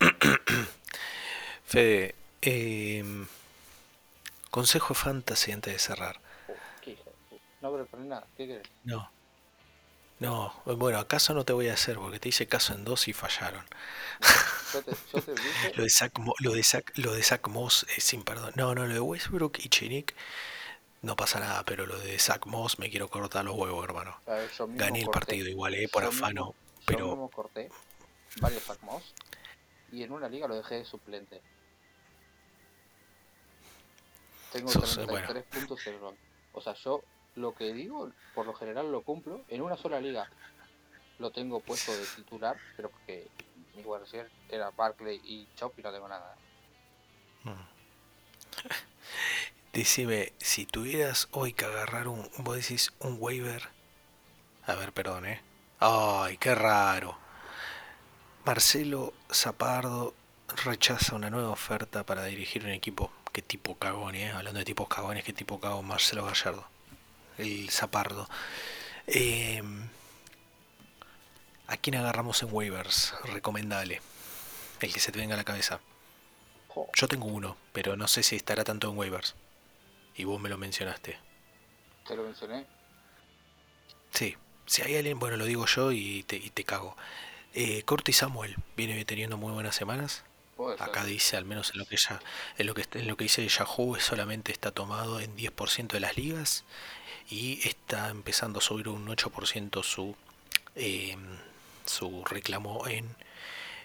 [1.64, 3.26] Fede, em,
[4.50, 6.20] consejo fantasy antes de cerrar.
[7.60, 8.26] No preparé nada.
[8.36, 8.68] ¿Qué querés?
[8.84, 9.08] No.
[10.20, 13.12] No, bueno, acaso no te voy a hacer porque te hice caso en dos y
[13.12, 13.64] fallaron.
[14.72, 15.32] Yo te, yo te.
[15.74, 18.52] Lo de Zach, lo de Zach- lo de Zach Moss es sin perdón.
[18.56, 20.14] No, no, lo de Westbrook y Chinik
[21.02, 24.20] no pasa nada, pero lo de Zach Moss me quiero cortar los huevos, hermano.
[24.26, 27.68] ver, Gané el corté- partido igual, eh, por yo afano, mismo- Yo pero mismo corté
[28.40, 29.14] varios Zach Moss
[29.92, 31.40] y en una liga lo dejé de suplente.
[34.52, 35.44] Tengo Sos, eh, 33 bueno.
[35.50, 36.16] puntos en rol.
[36.52, 37.02] O sea, yo
[37.36, 39.44] lo que digo, por lo general lo cumplo.
[39.48, 40.28] En una sola liga
[41.18, 43.28] lo tengo puesto de titular, pero porque
[43.74, 46.34] mi receiver era Barkley y Chop y no tengo nada.
[49.78, 53.68] Decime, si tuvieras hoy que agarrar un, vos decís un waiver,
[54.66, 55.40] a ver, perdón, eh.
[55.80, 57.16] Ay, qué raro.
[58.44, 60.14] Marcelo Zapardo
[60.64, 63.10] rechaza una nueva oferta para dirigir un equipo.
[63.32, 64.30] Qué tipo cagón, eh.
[64.30, 66.66] Hablando de tipos cagones, qué tipo cagón Marcelo Gallardo.
[67.38, 68.28] El Zapardo.
[69.06, 69.62] Eh,
[71.66, 73.14] ¿A quién agarramos en waivers?
[73.24, 74.02] Recomendable.
[74.80, 75.80] El que se te venga a la cabeza.
[76.94, 79.34] Yo tengo uno, pero no sé si estará tanto en waivers.
[80.18, 81.18] Y vos me lo mencionaste.
[82.06, 82.66] te lo mencioné.
[84.12, 86.96] Sí, si hay alguien, bueno, lo digo yo y te, y te cago.
[87.54, 90.24] Eh, Samuel viene teniendo muy buenas semanas.
[90.80, 92.20] Acá dice, al menos en lo que ya,
[92.56, 96.16] en lo que en lo que dice Yahoo, solamente está tomado en 10% de las
[96.16, 96.64] ligas
[97.30, 100.16] y está empezando a subir un 8% su
[100.74, 101.16] eh,
[101.84, 103.14] su reclamo en,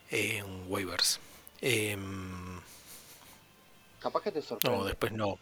[0.10, 1.20] en waivers.
[1.62, 2.60] Em,
[4.00, 4.78] Capaz que te sorprende.
[4.78, 5.40] no, después no.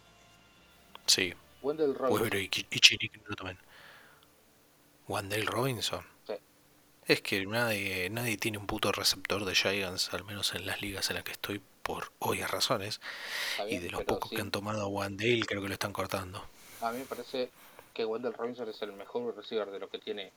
[1.06, 2.22] Sí, Wendell Robinson.
[2.22, 3.58] Weber y, y Chiric no tomen.
[5.08, 6.06] Wandale Robinson.
[6.26, 6.34] Sí.
[7.06, 11.10] Es que nadie, nadie tiene un puto receptor de Giants, al menos en las ligas
[11.10, 13.02] en las que estoy, por obvias razones.
[13.68, 15.94] Y de los pero pocos sí, que han tomado a Wandale, creo que lo están
[15.94, 16.46] cortando.
[16.82, 17.50] A mí me parece
[17.94, 20.32] que Wendell Robinson es el mejor receiver de lo que tiene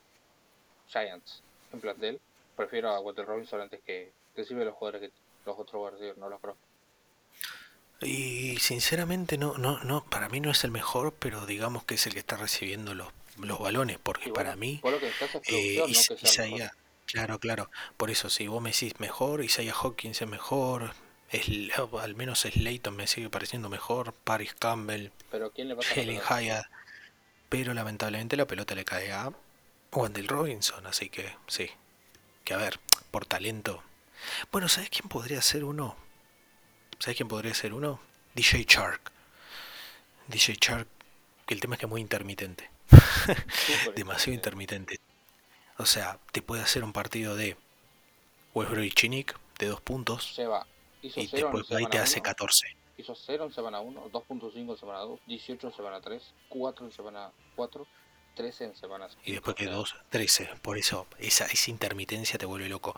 [0.89, 1.43] Giants
[1.73, 2.21] en plantel.
[2.57, 6.41] Prefiero a Wendell Robinson antes que recibe los jugadores que los otros receivers, no los
[6.41, 6.63] conozco.
[8.01, 12.07] Y sinceramente no, no, no, para mí no es el mejor, pero digamos que es
[12.07, 14.81] el que está recibiendo los, los balones, porque para mí
[15.47, 16.11] Eh, no Is-.
[16.23, 16.73] Isaiah,
[17.07, 17.71] claro, claro.
[17.97, 20.95] Por eso, si vos me decís mejor, Isaiah Hawkins es mejor,
[21.31, 21.47] es,
[22.01, 26.21] al menos Slayton me sigue pareciendo mejor, Paris Campbell, Pero ¿quién le pasa la Helen?
[26.21, 26.67] Hyatt,
[27.49, 29.33] pero lamentablemente la pelota le cae a
[29.93, 31.71] Wendell Robinson, así que sí.
[32.45, 32.79] Que a ver,
[33.11, 33.83] por talento.
[34.53, 35.97] Bueno, ¿sabes quién podría ser uno?
[37.05, 38.01] ¿Sabes quién podría ser uno?
[38.35, 39.13] DJ Shark.
[40.27, 40.89] DJ Shark,
[41.45, 42.71] que el tema es que es muy intermitente.
[43.95, 44.99] Demasiado intermitente.
[45.77, 47.59] O sea, te puede hacer un partido de
[48.55, 50.67] Westbrook y Chinik de dos puntos Lleva,
[51.03, 52.69] hizo y 0 en después ahí te hace 1, 14.
[52.97, 56.91] hizo 0 en semana 1, 2.5 en semana 2, 18 en semana 3, 4 en
[56.91, 57.87] semana 4,
[58.35, 59.23] 13 en semana 5.
[59.27, 60.53] Y después que dos, 13.
[60.63, 62.97] Por eso, esa, esa intermitencia te vuelve loco.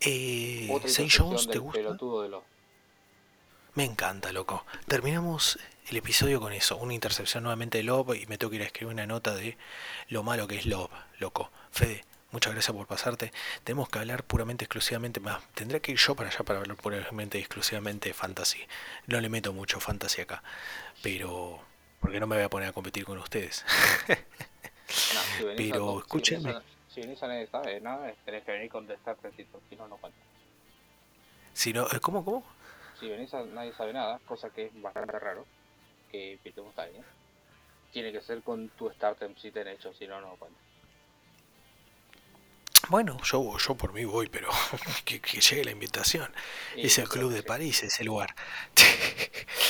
[0.00, 1.80] Eh, Otra Jones, ¿te gusta?
[1.80, 2.44] pelotudo de los...
[3.74, 4.64] Me encanta, loco.
[4.88, 5.58] Terminamos
[5.88, 6.76] el episodio con eso.
[6.76, 9.56] Una intercepción nuevamente de Love y me tengo que ir a escribir una nota de
[10.08, 11.50] lo malo que es Love, loco.
[11.70, 13.32] Fede, muchas gracias por pasarte.
[13.64, 15.40] Tenemos que hablar puramente, exclusivamente más.
[15.54, 18.60] Tendré que ir yo para allá para hablar puramente, exclusivamente de fantasy.
[19.06, 20.42] No le meto mucho fantasy acá.
[21.02, 21.60] Pero...
[22.00, 23.64] Porque no me voy a poner a competir con ustedes.
[25.14, 26.62] No, si venís a Pero, si venís a-
[26.92, 29.96] Si venís a nadie sabe nada, tenés que venir con Star Trecito, si no, no
[29.98, 30.18] cuenta.
[31.54, 32.44] si no, ¿Cómo, cómo?
[33.00, 35.46] Si venís a nadie sabe nada, cosa que es bastante raro,
[36.10, 37.02] que invitemos a alguien,
[37.92, 40.58] tiene que ser con tu Startem si tenés hecho, si no, no cuenta.
[42.88, 44.50] Bueno, yo, yo por mí voy, pero
[45.04, 46.32] que, que llegue la invitación.
[46.76, 48.34] Es el Club de París, ese lugar.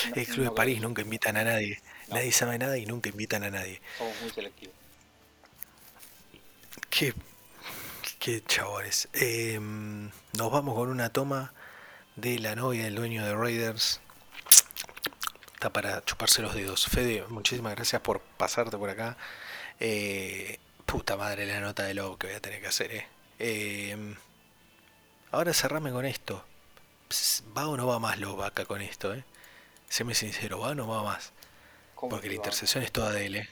[0.08, 1.80] No- el Club no de París nunca invitan a nadie.
[2.08, 2.16] No.
[2.16, 3.80] Nadie sabe nada y nunca invitan a nadie.
[3.98, 4.74] Somos muy selectivos.
[6.88, 7.14] Qué,
[8.18, 9.08] qué chavales.
[9.12, 11.52] Em, nos vamos con una toma
[12.16, 14.00] de la novia del dueño de Raiders.
[15.54, 16.86] Está para chuparse los dedos.
[16.86, 19.16] Fede, muchísimas gracias por pasarte por acá.
[19.78, 23.06] Eh, puta madre la nota de Love que voy a tener que hacer, eh.
[23.38, 24.16] Em,
[25.30, 26.44] ahora cerrame con esto.
[27.56, 29.24] ¿Va o no va más Love acá con esto, eh?
[29.88, 31.32] Séme sincero, ¿va o no va más?
[31.94, 33.48] ¿Cómo Porque que la intercesión es toda de él, ¿eh?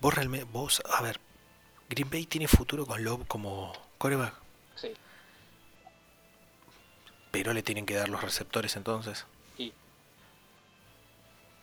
[0.00, 1.20] Vos realmente, vos, a ver,
[1.88, 4.34] Green Bay tiene futuro con Love como coreback,
[4.76, 4.92] Sí,
[7.42, 9.26] pero le tienen que dar los receptores entonces.
[9.58, 9.72] y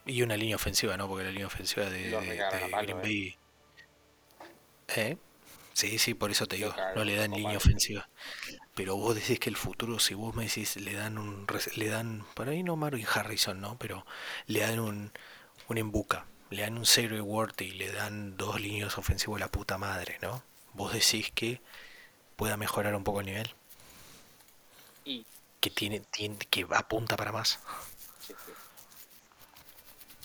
[0.06, 1.08] Y una línea ofensiva, ¿no?
[1.08, 3.02] Porque la línea ofensiva de, de- de Green ¿eh?
[3.02, 3.38] Bay...
[4.88, 5.18] ¿Eh?
[5.74, 8.08] Sí, sí, por eso te digo, no le dan línea ofensiva.
[8.76, 11.48] Pero vos decís que el futuro, si vos me decís, le dan un...
[11.76, 13.78] Le dan, por ahí no Marvin Harrison, ¿no?
[13.78, 14.06] Pero
[14.48, 15.12] le dan un,
[15.70, 19.52] un embuca, le dan un Zero Word y le dan dos líneas ofensivas a la
[19.52, 20.44] puta madre, ¿no?
[20.74, 21.62] Vos decís que
[22.38, 23.56] pueda mejorar un poco el nivel,
[25.06, 25.26] y
[25.66, 27.58] que tiene, tiene que apunta para más.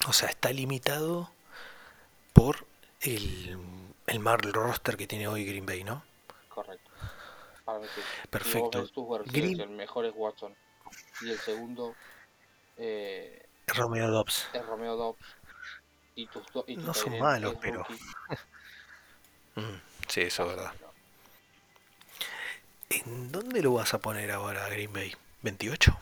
[0.07, 1.31] O sea, está limitado
[2.35, 2.67] por
[3.01, 3.57] el,
[4.07, 6.03] el mal roster que tiene hoy Green Bay, ¿no?
[6.51, 6.91] correcto.
[7.65, 8.03] Para mí sí.
[8.29, 8.87] Perfecto.
[9.33, 10.55] Green- el mejor es Watson.
[11.23, 11.95] Y el segundo
[12.77, 14.47] eh, Romeo Dobbs.
[14.53, 15.37] es Romeo Dobbs.
[16.17, 17.87] Y tus y No son malos, pero-.
[19.57, 20.73] Mm, sí, eso es verdad.
[22.89, 25.13] ¿En dónde lo vas a poner ahora Green Bay?
[25.43, 25.97] ¿28?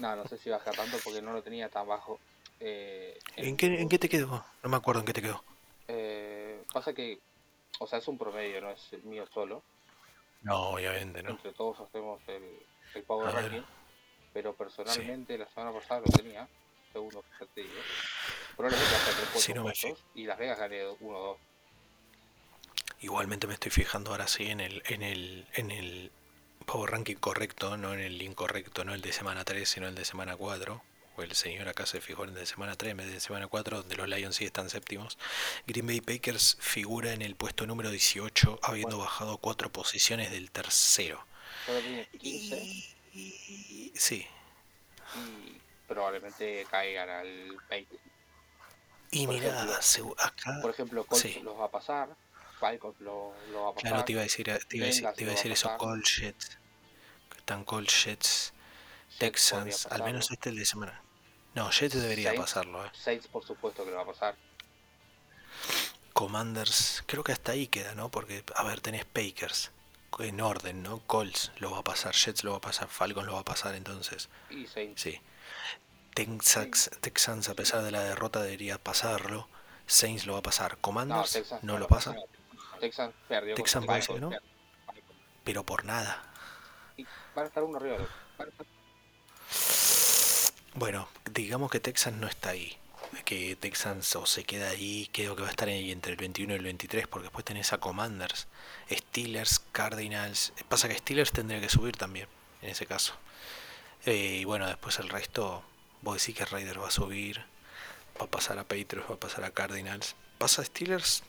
[0.00, 2.18] No, no sé si baja tanto porque no lo tenía tan bajo.
[2.60, 4.44] Eh, ¿En qué, ¿En qué te quedó?
[4.62, 5.42] No me acuerdo en qué te quedó.
[5.88, 7.18] Eh, pasa que,
[7.78, 9.62] o sea, es un promedio, no es el mío solo.
[10.42, 11.30] No, obviamente, ¿no?
[11.30, 12.42] Entre todos hacemos el,
[12.94, 13.44] el Power A ver.
[13.44, 13.66] Ranking.
[14.32, 16.48] Pero personalmente la semana pasada lo tenía,
[16.92, 17.22] segundo,
[17.54, 17.74] te digo.
[18.56, 21.36] Probablemente hasta tres Sí, no puestos y Las Vegas gané 1-2.
[23.00, 26.10] Igualmente me estoy fijando ahora sí en el, en el, en el
[26.64, 30.04] Power Ranking correcto, no en el incorrecto, no el de semana 3, sino el de
[30.04, 30.82] semana 4.
[31.16, 33.46] O el señor acá se fijó en el de semana 3 en vez de semana
[33.46, 35.18] 4, donde los Lions sí están séptimos.
[35.66, 39.04] Green Bay Packers figura en el puesto número 18, habiendo Bueno.
[39.10, 41.24] bajado cuatro posiciones del tercero.
[41.66, 42.56] Solo tiene 15
[43.14, 44.26] Y- sí.
[45.16, 47.96] y probablemente caigan al 20.
[49.10, 49.48] Y Por mirá,
[49.78, 50.58] ejemplo- acá.
[50.62, 51.40] Por ejemplo, Colts sí.
[51.42, 52.08] los va a pasar,
[52.62, 53.90] Falcons lo, lo va a pasar.
[53.90, 56.58] Claro, te iba a decir, te iba a decir, te iba a decir eso, Jets.
[57.30, 58.52] que Están Colts, Jets,
[59.18, 61.02] Texans, al menos este el de semana.
[61.54, 62.40] No, Jets debería Saints.
[62.40, 62.90] pasarlo, eh.
[62.94, 64.36] Saints, por supuesto que lo va a pasar.
[66.12, 68.10] Commanders, creo que hasta ahí queda, ¿no?
[68.10, 69.72] Porque, a ver, tenés Pakers
[70.20, 71.00] en orden, ¿no?
[71.06, 73.74] Colts lo va a pasar, Jets lo va a pasar, Falcon lo va a pasar,
[73.74, 75.02] entonces, Y Saints.
[75.02, 75.20] sí.
[76.14, 79.48] Texans, Texans, a pesar de la derrota, debería pasarlo.
[79.86, 80.72] Saints lo va a pasar.
[80.72, 82.12] No, Commanders no lo pasa.
[82.12, 82.26] pasa,
[82.82, 83.86] Texans perdió Texans
[84.20, 84.30] no.
[84.30, 84.42] per-
[85.44, 86.20] pero por nada.
[86.96, 88.08] Y van a estar uno arriba otro.
[88.40, 88.44] A
[90.74, 92.76] Bueno, digamos que Texans no está ahí.
[93.24, 96.54] Que Texans o se queda ahí, creo que va a estar ahí entre el 21
[96.54, 98.48] y el 23, porque después tenés a Commanders,
[98.90, 100.52] Steelers, Cardinals.
[100.68, 102.26] Pasa que Steelers tendría que subir también,
[102.62, 103.14] en ese caso.
[104.06, 105.62] Eh, y bueno, después el resto,
[106.00, 107.44] vos decís que Raiders va a subir,
[108.20, 110.16] va a pasar a Patriots, va a pasar a Cardinals.
[110.38, 111.22] ¿Pasa Steelers?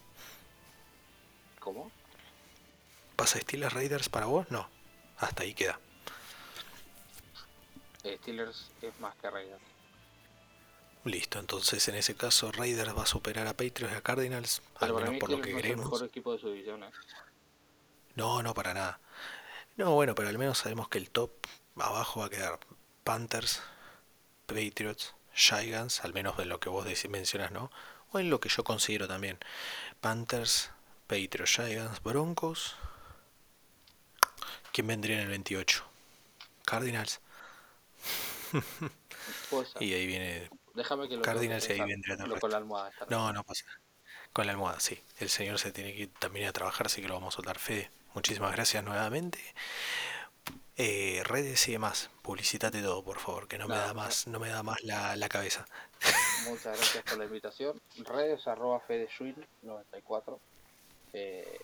[1.64, 1.90] ¿Cómo?
[3.16, 4.52] ¿Pasa Steelers Raiders para vos?
[4.52, 4.68] No,
[5.18, 5.80] hasta ahí queda.
[8.04, 9.62] Eh, Steelers es más que Raiders.
[11.06, 14.94] Listo, entonces en ese caso Raiders va a superar a Patriots y a Cardinals, al
[14.94, 15.86] Pero menos por lo que no es el queremos.
[15.86, 16.84] mejor equipo de su división.
[16.84, 16.92] ¿eh?
[18.16, 19.00] No, no, para nada.
[19.78, 21.32] No, bueno, pero al menos sabemos que el top
[21.78, 22.60] abajo va a quedar
[23.06, 23.62] Panthers,
[24.48, 27.72] Patriots, Giants, al menos de lo que vos mencionas, ¿no?
[28.12, 29.40] O en lo que yo considero también.
[30.00, 30.70] Panthers,
[31.14, 32.76] Patriots, Giants, Broncos.
[34.72, 35.84] ¿Quién vendría en el 28?
[36.66, 37.22] Cardinals.
[39.80, 40.50] Y ahí viene...
[40.74, 42.92] Déjame que lo Cardinals y ahí vendría con la almohada.
[43.10, 43.64] No, no pasa.
[44.34, 45.00] Con la almohada, sí.
[45.20, 47.60] El señor se tiene que ir también a trabajar, así que lo vamos a soltar.
[47.60, 49.40] Fede, muchísimas gracias nuevamente.
[50.76, 54.50] Eh, redes y demás, publicitate todo, por favor, que no me da más, no me
[54.50, 55.66] da más la, la cabeza.
[56.50, 57.80] Muchas gracias por la invitación.
[58.04, 60.40] Redes arroba FedeSchuil94
[61.14, 61.60] eh,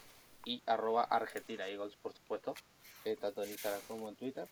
[0.45, 2.53] y arroba Argentina Eagles, por supuesto,
[3.05, 4.47] eh, tanto en Instagram como en Twitter.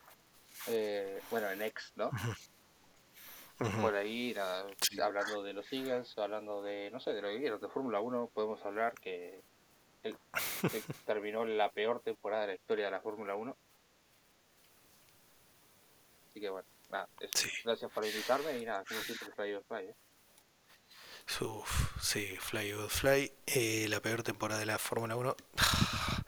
[0.68, 2.10] Eh, bueno, en X, ¿no?
[3.82, 4.68] Por ahí, nada,
[5.02, 8.30] hablando de los Eagles, hablando de, no sé, de lo que quieras, de Fórmula 1,
[8.34, 9.42] podemos hablar que,
[10.04, 10.18] el-
[10.72, 13.58] que terminó la peor temporada de la historia de la Fórmula 1.
[16.30, 17.32] Así que bueno, nada, eso.
[17.38, 17.50] Sí.
[17.64, 19.96] gracias por invitarme y nada, como siempre, or Fly, ¿eh?
[21.42, 25.36] Uf, sí, Fly Good Fly, eh, la peor temporada de la Fórmula 1.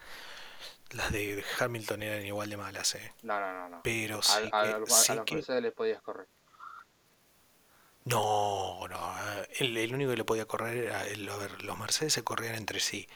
[0.92, 3.14] Las de Hamilton eran igual de malas, eh.
[3.22, 3.82] No, no, no, no.
[3.84, 6.28] Pero sí a, que, a los- a sí los que- Mercedes les podías correr.
[8.06, 9.16] No, no,
[9.60, 12.56] el, el único que le podía correr era el, a ver, los Mercedes se corrían
[12.56, 13.08] entre sí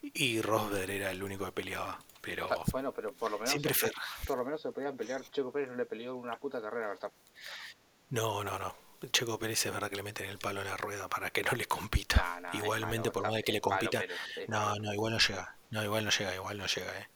[0.00, 3.74] y Rosberg era el único que peleaba, pero Ah, Bueno, pero por lo menos siempre
[3.74, 3.92] se,
[4.26, 5.22] por lo menos se podían pelear.
[5.30, 7.20] Checo Pérez no le peleó una puta carrera a Verstappen.
[8.10, 8.74] no, no, no.
[9.10, 11.52] Checo Pérez es verdad que le meten el palo en la rueda para que no
[11.52, 12.40] le compita.
[12.52, 14.14] Es Igualmente, por más de que le compita, pero
[14.48, 15.56] no, no, igual no llega.
[15.70, 17.08] No, igual no llega, igual no llega, eh.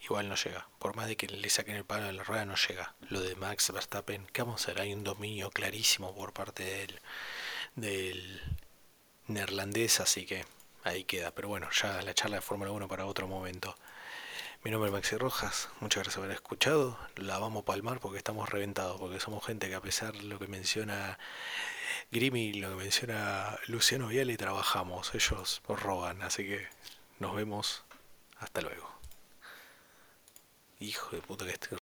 [0.00, 0.68] Igual no llega.
[0.78, 2.94] Por más de que le saquen el palo en la rueda, no llega.
[3.10, 4.80] Lo de Max Verstappen, ¿qué vamos a hacer?
[4.80, 7.00] Hay un dominio clarísimo por parte del,
[7.76, 8.40] del
[9.28, 10.44] neerlandés, así que
[10.82, 11.32] ahí queda.
[11.32, 13.76] Pero bueno, ya la charla de Fórmula 1 para otro momento.
[14.64, 16.96] Mi nombre es Maxi Rojas, muchas gracias por haber escuchado.
[17.16, 20.38] La vamos a palmar porque estamos reventados, porque somos gente que a pesar de lo
[20.38, 21.18] que menciona
[22.12, 25.12] Grimi, lo que menciona Luciano Viale, trabajamos.
[25.16, 26.68] Ellos nos roban, así que
[27.18, 27.82] nos vemos.
[28.38, 28.88] Hasta luego.
[30.78, 31.70] Hijo de puta que estoy